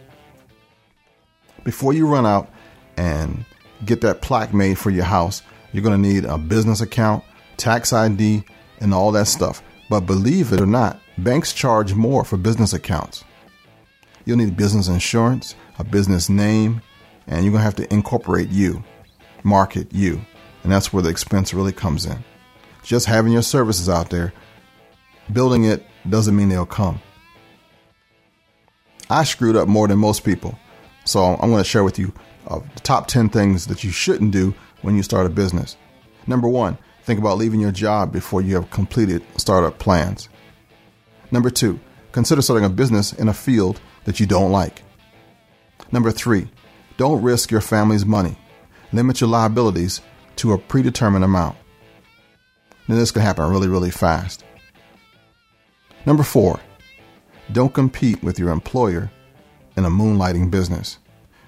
Before 1.66 1.92
you 1.92 2.06
run 2.06 2.24
out 2.24 2.48
and 2.96 3.44
get 3.84 4.00
that 4.02 4.22
plaque 4.22 4.54
made 4.54 4.78
for 4.78 4.90
your 4.90 5.04
house, 5.04 5.42
you're 5.72 5.82
going 5.82 6.00
to 6.00 6.08
need 6.08 6.24
a 6.24 6.38
business 6.38 6.80
account, 6.80 7.24
tax 7.56 7.92
ID, 7.92 8.44
and 8.78 8.94
all 8.94 9.10
that 9.10 9.26
stuff. 9.26 9.64
But 9.90 10.06
believe 10.06 10.52
it 10.52 10.60
or 10.60 10.66
not, 10.66 11.00
banks 11.18 11.52
charge 11.52 11.92
more 11.92 12.24
for 12.24 12.36
business 12.36 12.72
accounts. 12.72 13.24
You'll 14.24 14.36
need 14.36 14.56
business 14.56 14.86
insurance, 14.86 15.56
a 15.80 15.82
business 15.82 16.28
name, 16.28 16.82
and 17.26 17.44
you're 17.44 17.50
going 17.50 17.62
to 17.62 17.64
have 17.64 17.74
to 17.74 17.92
incorporate 17.92 18.50
you, 18.50 18.84
market 19.42 19.92
you. 19.92 20.20
And 20.62 20.70
that's 20.70 20.92
where 20.92 21.02
the 21.02 21.08
expense 21.08 21.52
really 21.52 21.72
comes 21.72 22.06
in. 22.06 22.24
Just 22.84 23.06
having 23.06 23.32
your 23.32 23.42
services 23.42 23.88
out 23.88 24.10
there, 24.10 24.32
building 25.32 25.64
it 25.64 25.84
doesn't 26.08 26.36
mean 26.36 26.48
they'll 26.48 26.64
come. 26.64 27.00
I 29.10 29.24
screwed 29.24 29.56
up 29.56 29.66
more 29.66 29.88
than 29.88 29.98
most 29.98 30.22
people. 30.22 30.56
So 31.06 31.22
I'm 31.22 31.50
going 31.50 31.62
to 31.62 31.68
share 31.68 31.84
with 31.84 31.98
you 31.98 32.12
uh, 32.48 32.58
the 32.74 32.80
top 32.80 33.06
10 33.06 33.28
things 33.28 33.68
that 33.68 33.84
you 33.84 33.90
shouldn't 33.90 34.32
do 34.32 34.54
when 34.82 34.96
you 34.96 35.02
start 35.02 35.24
a 35.24 35.30
business. 35.30 35.76
Number 36.26 36.48
one, 36.48 36.76
think 37.04 37.20
about 37.20 37.38
leaving 37.38 37.60
your 37.60 37.70
job 37.70 38.12
before 38.12 38.42
you 38.42 38.56
have 38.56 38.70
completed 38.70 39.24
startup 39.36 39.78
plans. 39.78 40.28
Number 41.30 41.48
two, 41.48 41.78
consider 42.10 42.42
starting 42.42 42.64
a 42.64 42.70
business 42.70 43.12
in 43.12 43.28
a 43.28 43.34
field 43.34 43.80
that 44.04 44.18
you 44.18 44.26
don't 44.26 44.50
like. 44.50 44.82
Number 45.92 46.10
three, 46.10 46.48
don't 46.96 47.22
risk 47.22 47.52
your 47.52 47.60
family's 47.60 48.04
money. 48.04 48.36
Limit 48.92 49.20
your 49.20 49.30
liabilities 49.30 50.00
to 50.36 50.52
a 50.52 50.58
predetermined 50.58 51.24
amount. 51.24 51.56
Then 52.88 52.98
this 52.98 53.12
can 53.12 53.22
happen 53.22 53.48
really, 53.48 53.68
really 53.68 53.90
fast. 53.90 54.44
Number 56.04 56.24
four, 56.24 56.58
don't 57.52 57.72
compete 57.72 58.22
with 58.24 58.40
your 58.40 58.50
employer 58.50 59.10
in 59.76 59.84
a 59.84 59.90
moonlighting 59.90 60.50
business. 60.50 60.98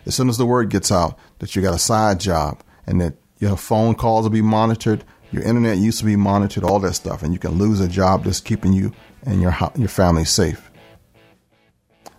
As 0.06 0.14
soon 0.14 0.28
as 0.28 0.38
the 0.38 0.46
word 0.46 0.70
gets 0.70 0.90
out 0.90 1.18
that 1.38 1.54
you 1.54 1.62
got 1.62 1.74
a 1.74 1.78
side 1.78 2.20
job 2.20 2.62
and 2.86 3.00
that 3.00 3.14
your 3.38 3.56
phone 3.56 3.94
calls 3.94 4.24
will 4.24 4.30
be 4.30 4.42
monitored, 4.42 5.04
your 5.30 5.42
internet 5.42 5.78
used 5.78 5.98
to 5.98 6.04
be 6.04 6.16
monitored, 6.16 6.64
all 6.64 6.78
that 6.80 6.94
stuff, 6.94 7.22
and 7.22 7.32
you 7.32 7.38
can 7.38 7.52
lose 7.52 7.80
a 7.80 7.88
job 7.88 8.24
that's 8.24 8.40
keeping 8.40 8.72
you 8.72 8.92
and 9.24 9.42
your 9.42 9.54
your 9.76 9.88
family 9.88 10.24
safe. 10.24 10.70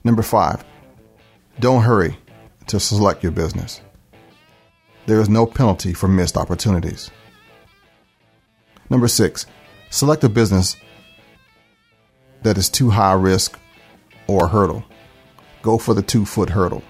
Number 0.04 0.22
five, 0.22 0.64
don't 1.60 1.84
hurry 1.84 2.18
to 2.68 2.80
select 2.80 3.24
your 3.24 3.32
business. 3.32 3.82
There 5.08 5.20
is 5.20 5.30
no 5.30 5.46
penalty 5.46 5.94
for 5.94 6.08
missed 6.08 6.38
opportunities. 6.38 7.10
Number 8.90 9.08
six, 9.08 9.46
select 9.90 10.24
a 10.24 10.30
business 10.30 10.76
that 12.44 12.58
is 12.58 12.70
too 12.70 12.92
high 12.92 13.14
risk 13.14 13.60
or 14.28 14.46
a 14.46 14.48
hurdle. 14.48 14.84
Go 15.62 15.78
for 15.78 15.94
the 15.94 16.02
two 16.02 16.26
foot 16.26 16.50
hurdle. 16.50 16.84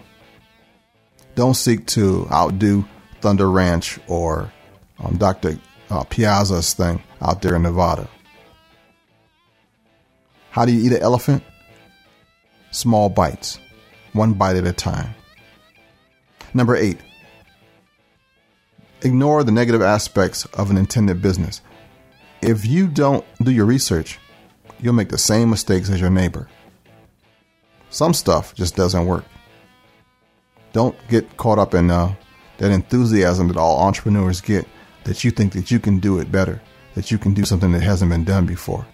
Don't 1.35 1.55
seek 1.55 1.85
to 1.87 2.27
outdo 2.31 2.85
Thunder 3.21 3.49
Ranch 3.49 3.99
or 4.07 4.51
um, 4.99 5.17
Dr. 5.17 5.57
Uh, 5.89 6.03
Piazza's 6.03 6.73
thing 6.73 7.01
out 7.21 7.41
there 7.41 7.55
in 7.55 7.63
Nevada. 7.63 8.09
How 10.51 10.65
do 10.65 10.73
you 10.73 10.85
eat 10.85 10.95
an 10.95 11.01
elephant? 11.01 11.43
Small 12.71 13.09
bites, 13.09 13.59
one 14.13 14.33
bite 14.33 14.55
at 14.55 14.67
a 14.67 14.73
time. 14.73 15.15
Number 16.53 16.75
eight, 16.75 16.97
ignore 19.01 19.43
the 19.43 19.51
negative 19.51 19.81
aspects 19.81 20.45
of 20.45 20.69
an 20.69 20.77
intended 20.77 21.21
business. 21.21 21.61
If 22.41 22.65
you 22.65 22.87
don't 22.87 23.25
do 23.41 23.51
your 23.51 23.65
research, 23.65 24.19
you'll 24.79 24.93
make 24.93 25.09
the 25.09 25.17
same 25.17 25.49
mistakes 25.49 25.89
as 25.89 26.01
your 26.01 26.09
neighbor. 26.09 26.47
Some 27.89 28.13
stuff 28.13 28.53
just 28.55 28.75
doesn't 28.75 29.05
work. 29.05 29.25
Don't 30.73 30.95
get 31.07 31.37
caught 31.37 31.59
up 31.59 31.73
in 31.73 31.89
uh, 31.89 32.13
that 32.57 32.71
enthusiasm 32.71 33.47
that 33.47 33.57
all 33.57 33.81
entrepreneurs 33.81 34.41
get 34.41 34.67
that 35.05 35.23
you 35.23 35.31
think 35.31 35.53
that 35.53 35.71
you 35.71 35.79
can 35.79 35.99
do 35.99 36.19
it 36.19 36.31
better, 36.31 36.61
that 36.95 37.09
you 37.09 37.17
can 37.17 37.33
do 37.33 37.45
something 37.45 37.71
that 37.71 37.81
hasn't 37.81 38.11
been 38.11 38.23
done 38.23 38.45
before. 38.45 38.85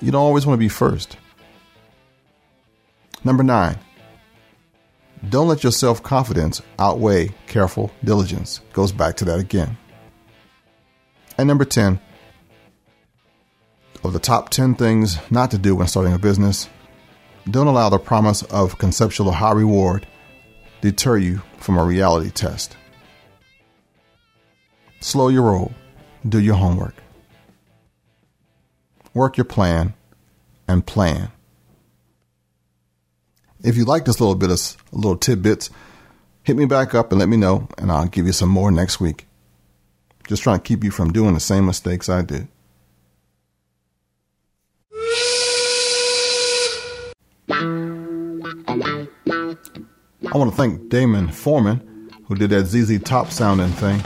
You 0.00 0.10
don't 0.10 0.22
always 0.22 0.44
want 0.44 0.58
to 0.58 0.64
be 0.64 0.68
first. 0.68 1.16
Number 3.24 3.44
nine, 3.44 3.78
don't 5.28 5.46
let 5.46 5.62
your 5.62 5.70
self 5.70 6.02
confidence 6.02 6.60
outweigh 6.78 7.30
careful 7.46 7.92
diligence. 8.02 8.60
Goes 8.72 8.90
back 8.90 9.16
to 9.18 9.24
that 9.26 9.38
again. 9.38 9.78
And 11.38 11.46
number 11.46 11.64
10, 11.64 12.00
of 14.04 14.12
the 14.12 14.18
top 14.18 14.50
10 14.50 14.74
things 14.74 15.18
not 15.30 15.50
to 15.52 15.58
do 15.58 15.76
when 15.76 15.86
starting 15.86 16.12
a 16.12 16.18
business, 16.18 16.68
don't 17.50 17.66
allow 17.66 17.88
the 17.88 17.98
promise 17.98 18.42
of 18.42 18.78
conceptual 18.78 19.32
high 19.32 19.52
reward 19.52 20.06
deter 20.80 21.16
you 21.16 21.42
from 21.58 21.76
a 21.76 21.84
reality 21.84 22.30
test. 22.30 22.76
Slow 25.00 25.28
your 25.28 25.42
roll, 25.42 25.72
do 26.28 26.38
your 26.38 26.54
homework, 26.54 26.94
work 29.14 29.36
your 29.36 29.44
plan, 29.44 29.94
and 30.68 30.86
plan. 30.86 31.32
If 33.64 33.76
you 33.76 33.84
like 33.84 34.04
this 34.04 34.20
little 34.20 34.34
bit 34.34 34.50
of 34.50 34.76
little 34.92 35.16
tidbits, 35.16 35.70
hit 36.42 36.56
me 36.56 36.66
back 36.66 36.94
up 36.94 37.12
and 37.12 37.18
let 37.18 37.28
me 37.28 37.36
know, 37.36 37.68
and 37.78 37.90
I'll 37.90 38.06
give 38.06 38.26
you 38.26 38.32
some 38.32 38.48
more 38.48 38.70
next 38.70 39.00
week. 39.00 39.26
Just 40.26 40.42
trying 40.42 40.58
to 40.58 40.62
keep 40.62 40.84
you 40.84 40.90
from 40.90 41.12
doing 41.12 41.34
the 41.34 41.40
same 41.40 41.66
mistakes 41.66 42.08
I 42.08 42.22
did. 42.22 42.48
I 50.32 50.38
want 50.38 50.50
to 50.50 50.56
thank 50.56 50.88
Damon 50.88 51.28
Foreman, 51.28 52.08
who 52.26 52.34
did 52.34 52.48
that 52.50 52.64
ZZ 52.64 52.98
Top 53.02 53.30
sounding 53.30 53.68
thing 53.68 53.98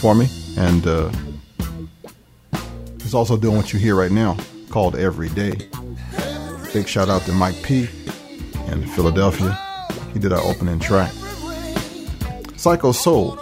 for 0.00 0.16
me, 0.16 0.26
and 0.58 0.84
uh, 0.84 1.12
he's 3.00 3.14
also 3.14 3.36
doing 3.36 3.56
what 3.56 3.72
you 3.72 3.78
hear 3.78 3.94
right 3.94 4.10
now, 4.10 4.36
called 4.68 4.96
Every 4.96 5.28
Day. 5.28 5.52
Big 6.72 6.88
shout 6.88 7.08
out 7.08 7.22
to 7.22 7.32
Mike 7.32 7.54
P 7.62 7.88
in 8.66 8.84
Philadelphia. 8.96 9.56
He 10.12 10.18
did 10.18 10.32
our 10.32 10.42
opening 10.42 10.80
track. 10.80 11.12
Psycho 12.56 12.90
Soul 12.90 13.38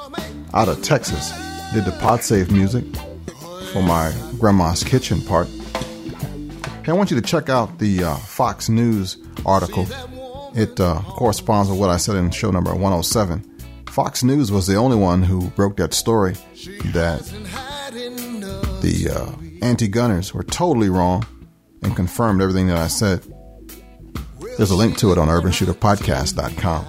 out 0.53 0.69
of 0.69 0.83
Texas 0.83 1.31
did 1.73 1.87
the 1.87 1.93
PodSafe 1.93 2.51
music 2.51 2.85
for 3.73 3.83
my 3.83 4.13
grandma's 4.39 4.85
kitchen 4.85 5.23
part. 5.23 5.49
Hey, 6.85 6.89
I 6.89 6.93
want 6.93 7.11
you 7.11 7.19
to 7.19 7.27
check 7.27 7.49
out 7.49 7.79
the 7.79 8.05
uh, 8.05 8.17
Fox 8.17 8.69
News 8.69 9.17
article. 9.47 9.87
It 10.55 10.81
uh, 10.81 11.01
corresponds 11.03 11.71
with 11.71 11.79
what 11.79 11.91
I 11.91 11.97
said 11.97 12.17
in 12.17 12.31
show 12.31 12.51
number 12.51 12.73
107. 12.73 13.45
Fox 13.89 14.23
News 14.23 14.53
was 14.53 14.67
the 14.67 14.77
only 14.77 14.97
one 14.97 15.23
who 15.23 15.51
broke 15.51 15.77
that 15.77 15.95
story 15.95 16.35
that 16.93 17.23
the 18.83 19.11
uh, 19.13 19.33
anti 19.65 19.89
gunners 19.89 20.33
were 20.33 20.45
totally 20.45 20.89
wrong 20.89 21.27
and 21.83 21.97
confirmed 21.97 22.41
everything 22.43 22.69
that 22.69 22.77
I 22.77 22.87
said. 22.87 23.23
There's 24.57 24.71
a 24.71 24.77
link 24.77 24.99
to 24.99 25.13
it 25.13 25.19
on 25.19 25.29
urbanshooterpodcast.com. 25.29 26.87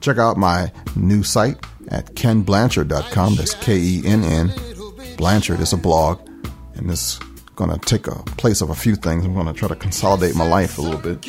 Check 0.00 0.18
out 0.18 0.36
my 0.36 0.72
new 0.94 1.22
site 1.22 1.56
at 1.88 2.14
kennblanchard.com. 2.14 3.36
That's 3.36 3.54
K 3.54 3.76
E 3.76 4.02
N 4.04 4.24
N. 4.24 4.52
Blanchard 5.16 5.60
is 5.60 5.72
a 5.72 5.76
blog, 5.76 6.20
and 6.74 6.90
it's 6.90 7.18
going 7.56 7.70
to 7.70 7.78
take 7.78 8.06
a 8.06 8.22
place 8.36 8.60
of 8.60 8.70
a 8.70 8.74
few 8.74 8.96
things. 8.96 9.24
I'm 9.24 9.34
going 9.34 9.46
to 9.46 9.52
try 9.52 9.68
to 9.68 9.76
consolidate 9.76 10.34
my 10.34 10.46
life 10.46 10.78
a 10.78 10.82
little 10.82 11.00
bit. 11.00 11.26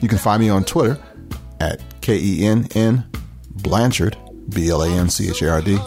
You 0.00 0.08
can 0.08 0.18
find 0.18 0.42
me 0.42 0.48
on 0.48 0.64
Twitter 0.64 0.98
at 1.60 1.80
K 2.00 2.18
E 2.18 2.46
N 2.46 2.68
N 2.74 3.04
Blanchard, 3.50 4.16
B 4.50 4.68
L 4.68 4.82
A 4.82 4.88
N 4.88 5.08
C 5.08 5.28
H 5.28 5.42
A 5.42 5.50
R 5.50 5.62
D, 5.62 5.78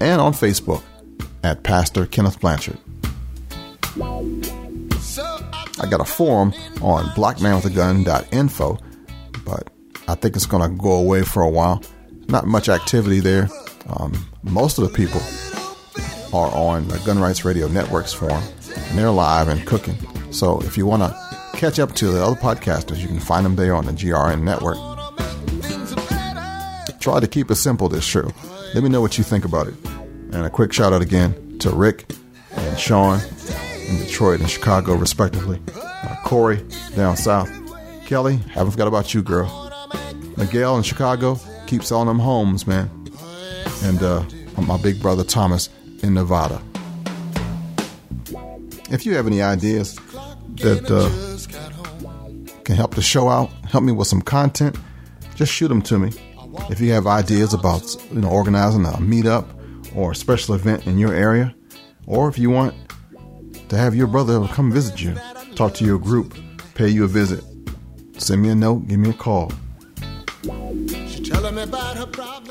and 0.00 0.20
on 0.20 0.32
Facebook 0.32 0.82
at 1.42 1.62
Pastor 1.62 2.06
Kenneth 2.06 2.40
Blanchard. 2.40 2.78
I 5.82 5.86
got 5.88 6.00
a 6.00 6.04
forum 6.04 6.52
on 6.82 7.06
blackmanwithagun.info, 7.14 8.78
but 9.44 9.70
I 10.08 10.14
think 10.14 10.36
it's 10.36 10.46
going 10.46 10.70
to 10.70 10.76
go 10.76 10.92
away 10.92 11.22
for 11.22 11.42
a 11.42 11.48
while. 11.48 11.82
Not 12.28 12.46
much 12.46 12.68
activity 12.68 13.20
there. 13.20 13.48
Um, 13.88 14.26
most 14.42 14.78
of 14.78 14.84
the 14.90 14.96
people 14.96 15.20
are 16.38 16.54
on 16.54 16.86
the 16.88 16.98
Gun 16.98 17.18
Rights 17.18 17.44
Radio 17.44 17.66
Network's 17.68 18.12
forum, 18.12 18.42
and 18.76 18.98
they're 18.98 19.10
live 19.10 19.48
and 19.48 19.66
cooking. 19.66 19.96
So 20.32 20.60
if 20.60 20.76
you 20.76 20.86
want 20.86 21.02
to 21.02 21.29
catch 21.60 21.78
up 21.78 21.94
to 21.94 22.06
the 22.06 22.24
other 22.24 22.40
podcasters, 22.40 23.02
you 23.02 23.06
can 23.06 23.20
find 23.20 23.44
them 23.44 23.54
there 23.54 23.74
on 23.74 23.84
the 23.84 23.92
GRN 23.92 24.40
network. 24.40 24.78
Try 27.00 27.20
to 27.20 27.28
keep 27.28 27.50
it 27.50 27.56
simple 27.56 27.86
this 27.90 28.02
show. 28.02 28.32
Let 28.72 28.82
me 28.82 28.88
know 28.88 29.02
what 29.02 29.18
you 29.18 29.24
think 29.24 29.44
about 29.44 29.68
it. 29.68 29.74
And 30.32 30.36
a 30.36 30.48
quick 30.48 30.72
shout 30.72 30.94
out 30.94 31.02
again 31.02 31.58
to 31.58 31.68
Rick 31.68 32.14
and 32.52 32.78
Sean 32.78 33.20
in 33.88 33.98
Detroit 33.98 34.40
and 34.40 34.48
Chicago, 34.48 34.94
respectively. 34.94 35.60
Uh, 35.76 36.16
Corey 36.24 36.64
down 36.96 37.18
south. 37.18 37.50
Kelly, 38.06 38.38
haven't 38.54 38.70
forgot 38.70 38.88
about 38.88 39.12
you, 39.12 39.20
girl. 39.20 39.70
Miguel 40.38 40.78
in 40.78 40.82
Chicago, 40.82 41.38
keep 41.66 41.84
selling 41.84 42.08
them 42.08 42.20
homes, 42.20 42.66
man. 42.66 42.88
And 43.82 44.02
uh, 44.02 44.24
my 44.56 44.80
big 44.80 45.02
brother 45.02 45.24
Thomas 45.24 45.68
in 46.02 46.14
Nevada. 46.14 46.62
If 48.90 49.04
you 49.04 49.14
have 49.16 49.26
any 49.26 49.42
ideas 49.42 49.96
that 50.62 50.90
uh, 50.90 51.29
can 52.70 52.76
help 52.76 52.94
the 52.94 53.02
show 53.02 53.28
out, 53.28 53.50
help 53.68 53.82
me 53.82 53.90
with 53.90 54.06
some 54.06 54.22
content, 54.22 54.78
just 55.34 55.52
shoot 55.52 55.66
them 55.66 55.82
to 55.82 55.98
me. 55.98 56.12
If 56.70 56.80
you 56.80 56.92
have 56.92 57.04
ideas 57.04 57.52
about 57.52 57.82
you 58.12 58.20
know 58.20 58.30
organizing 58.30 58.84
a 58.84 58.90
meetup 58.90 59.44
or 59.96 60.12
a 60.12 60.14
special 60.14 60.54
event 60.54 60.86
in 60.86 60.96
your 60.96 61.12
area, 61.12 61.52
or 62.06 62.28
if 62.28 62.38
you 62.38 62.48
want 62.48 62.76
to 63.70 63.76
have 63.76 63.96
your 63.96 64.06
brother 64.06 64.46
come 64.52 64.70
visit 64.70 65.02
you, 65.02 65.16
talk 65.56 65.74
to 65.74 65.84
your 65.84 65.98
group, 65.98 66.36
pay 66.74 66.88
you 66.88 67.02
a 67.02 67.08
visit, 67.08 67.42
send 68.18 68.40
me 68.40 68.50
a 68.50 68.54
note, 68.54 68.86
give 68.86 69.00
me 69.00 69.10
a 69.10 69.14
call. 69.14 69.52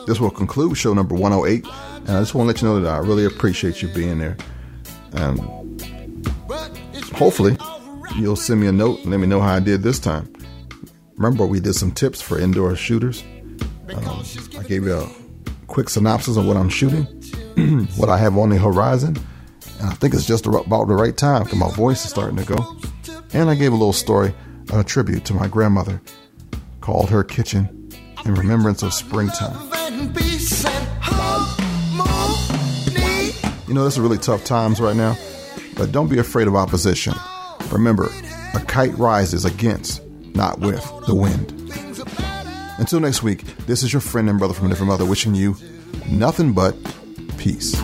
This 0.06 0.20
will 0.20 0.32
conclude 0.32 0.78
show 0.78 0.94
number 0.94 1.16
108, 1.16 1.66
and 1.96 2.10
I 2.10 2.20
just 2.20 2.36
want 2.36 2.50
to 2.50 2.54
let 2.54 2.62
you 2.62 2.68
know 2.68 2.82
that 2.82 2.94
I 2.94 2.98
really 2.98 3.24
appreciate 3.24 3.82
you 3.82 3.88
being 3.88 4.20
there. 4.20 4.36
And 5.14 5.40
hopefully, 7.14 7.56
you'll 8.20 8.36
send 8.36 8.60
me 8.62 8.68
a 8.68 8.72
note 8.72 9.00
and 9.00 9.12
let 9.12 9.20
me 9.20 9.28
know 9.28 9.42
how 9.42 9.56
I 9.56 9.60
did 9.60 9.84
this 9.84 10.00
time. 10.00 10.32
Remember, 11.16 11.46
we 11.46 11.60
did 11.60 11.74
some 11.74 11.92
tips 11.92 12.22
for 12.22 12.40
indoor 12.40 12.76
shooters. 12.76 13.24
Um, 13.94 14.24
I 14.58 14.64
gave 14.64 14.86
you 14.86 14.96
a 14.96 15.10
quick 15.68 15.90
synopsis 15.90 16.38
of 16.38 16.46
what 16.46 16.58
I'm 16.58 16.70
shooting, 16.70 17.06
what 17.98 18.10
I 18.10 18.18
have 18.18 18.38
on 18.38 18.50
the 18.50 18.58
horizon. 18.58 19.18
And 19.80 19.90
I 19.90 19.94
think 19.94 20.14
it's 20.14 20.26
just 20.26 20.46
about 20.46 20.88
the 20.88 20.96
right 20.96 21.16
time 21.16 21.44
because 21.44 21.58
my 21.58 21.72
voice 21.72 22.04
is 22.06 22.12
starting 22.12 22.38
to 22.38 22.46
go. 22.46 22.78
And 23.34 23.50
I 23.50 23.56
gave 23.56 23.72
a 23.72 23.76
little 23.76 23.94
story, 23.94 24.34
a 24.74 24.84
tribute 24.84 25.26
to 25.26 25.34
my 25.34 25.48
grandmother, 25.48 26.02
called 26.82 27.10
her 27.10 27.24
kitchen 27.24 27.90
in 28.26 28.36
remembrance 28.36 28.84
of 28.84 28.94
springtime. 28.94 29.70
You 33.68 33.76
know, 33.76 33.84
this 33.84 33.94
is 33.94 34.00
really 34.00 34.18
tough 34.18 34.44
times 34.46 34.82
right 34.82 34.96
now, 34.96 35.18
but 35.76 35.92
don't 35.92 36.10
be 36.10 36.18
afraid 36.18 36.48
of 36.48 36.56
opposition. 36.56 37.14
Remember, 37.72 38.10
a 38.54 38.60
kite 38.60 38.98
rises 38.98 39.46
against, 39.46 40.04
not 40.36 40.60
with, 40.60 40.84
the 41.06 41.16
wind. 41.16 41.54
Until 42.80 43.00
next 43.00 43.24
week, 43.24 43.44
this 43.68 43.84
is 43.84 43.92
your 43.92 44.02
friend 44.02 44.30
and 44.30 44.40
brother 44.40 44.54
from 44.54 44.68
a 44.68 44.70
different 44.70 44.90
mother 44.90 45.06
wishing 45.06 45.36
you 45.36 45.56
nothing 46.10 46.54
but 46.54 46.76
peace. 47.38 47.76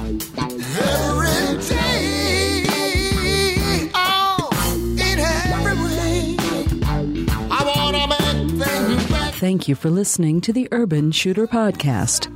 Thank 9.37 9.67
you 9.67 9.75
for 9.75 9.89
listening 9.89 10.41
to 10.41 10.53
the 10.53 10.67
Urban 10.71 11.11
Shooter 11.11 11.45
Podcast. 11.45 12.31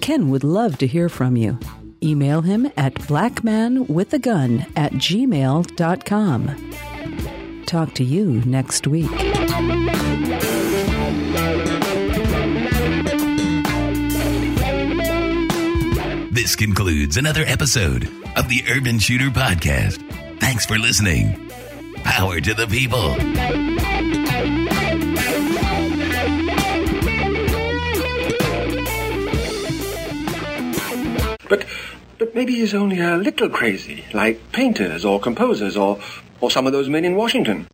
Kenn 0.00 0.30
would 0.30 0.42
love 0.42 0.78
to 0.78 0.86
hear 0.86 1.08
from 1.08 1.36
you. 1.36 1.58
Email 2.02 2.40
him 2.42 2.70
at 2.76 2.94
blackmanwithagun 2.94 4.70
at 4.76 4.92
gmail.com. 4.92 6.72
Talk 7.66 7.94
to 7.94 8.04
you 8.04 8.42
next 8.44 8.86
week. 8.86 9.10
This 16.32 16.56
concludes 16.56 17.16
another 17.18 17.44
episode 17.46 18.04
of 18.36 18.48
the 18.48 18.64
Urban 18.74 18.98
Shooter 18.98 19.28
Podcast. 19.28 20.02
Thanks 20.40 20.66
for 20.66 20.78
listening. 20.78 21.50
Power 22.02 22.40
to 22.40 22.54
the 22.54 22.66
people. 22.66 23.14
But 31.48 31.66
but 32.22 32.36
maybe 32.36 32.54
he's 32.54 32.72
only 32.72 33.00
a 33.00 33.16
little 33.16 33.48
crazy, 33.48 34.04
like 34.14 34.52
painters 34.52 35.04
or 35.04 35.18
composers 35.18 35.76
or 35.76 35.98
or 36.40 36.52
some 36.52 36.68
of 36.68 36.72
those 36.72 36.88
men 36.88 37.04
in 37.04 37.16
Washington. 37.16 37.66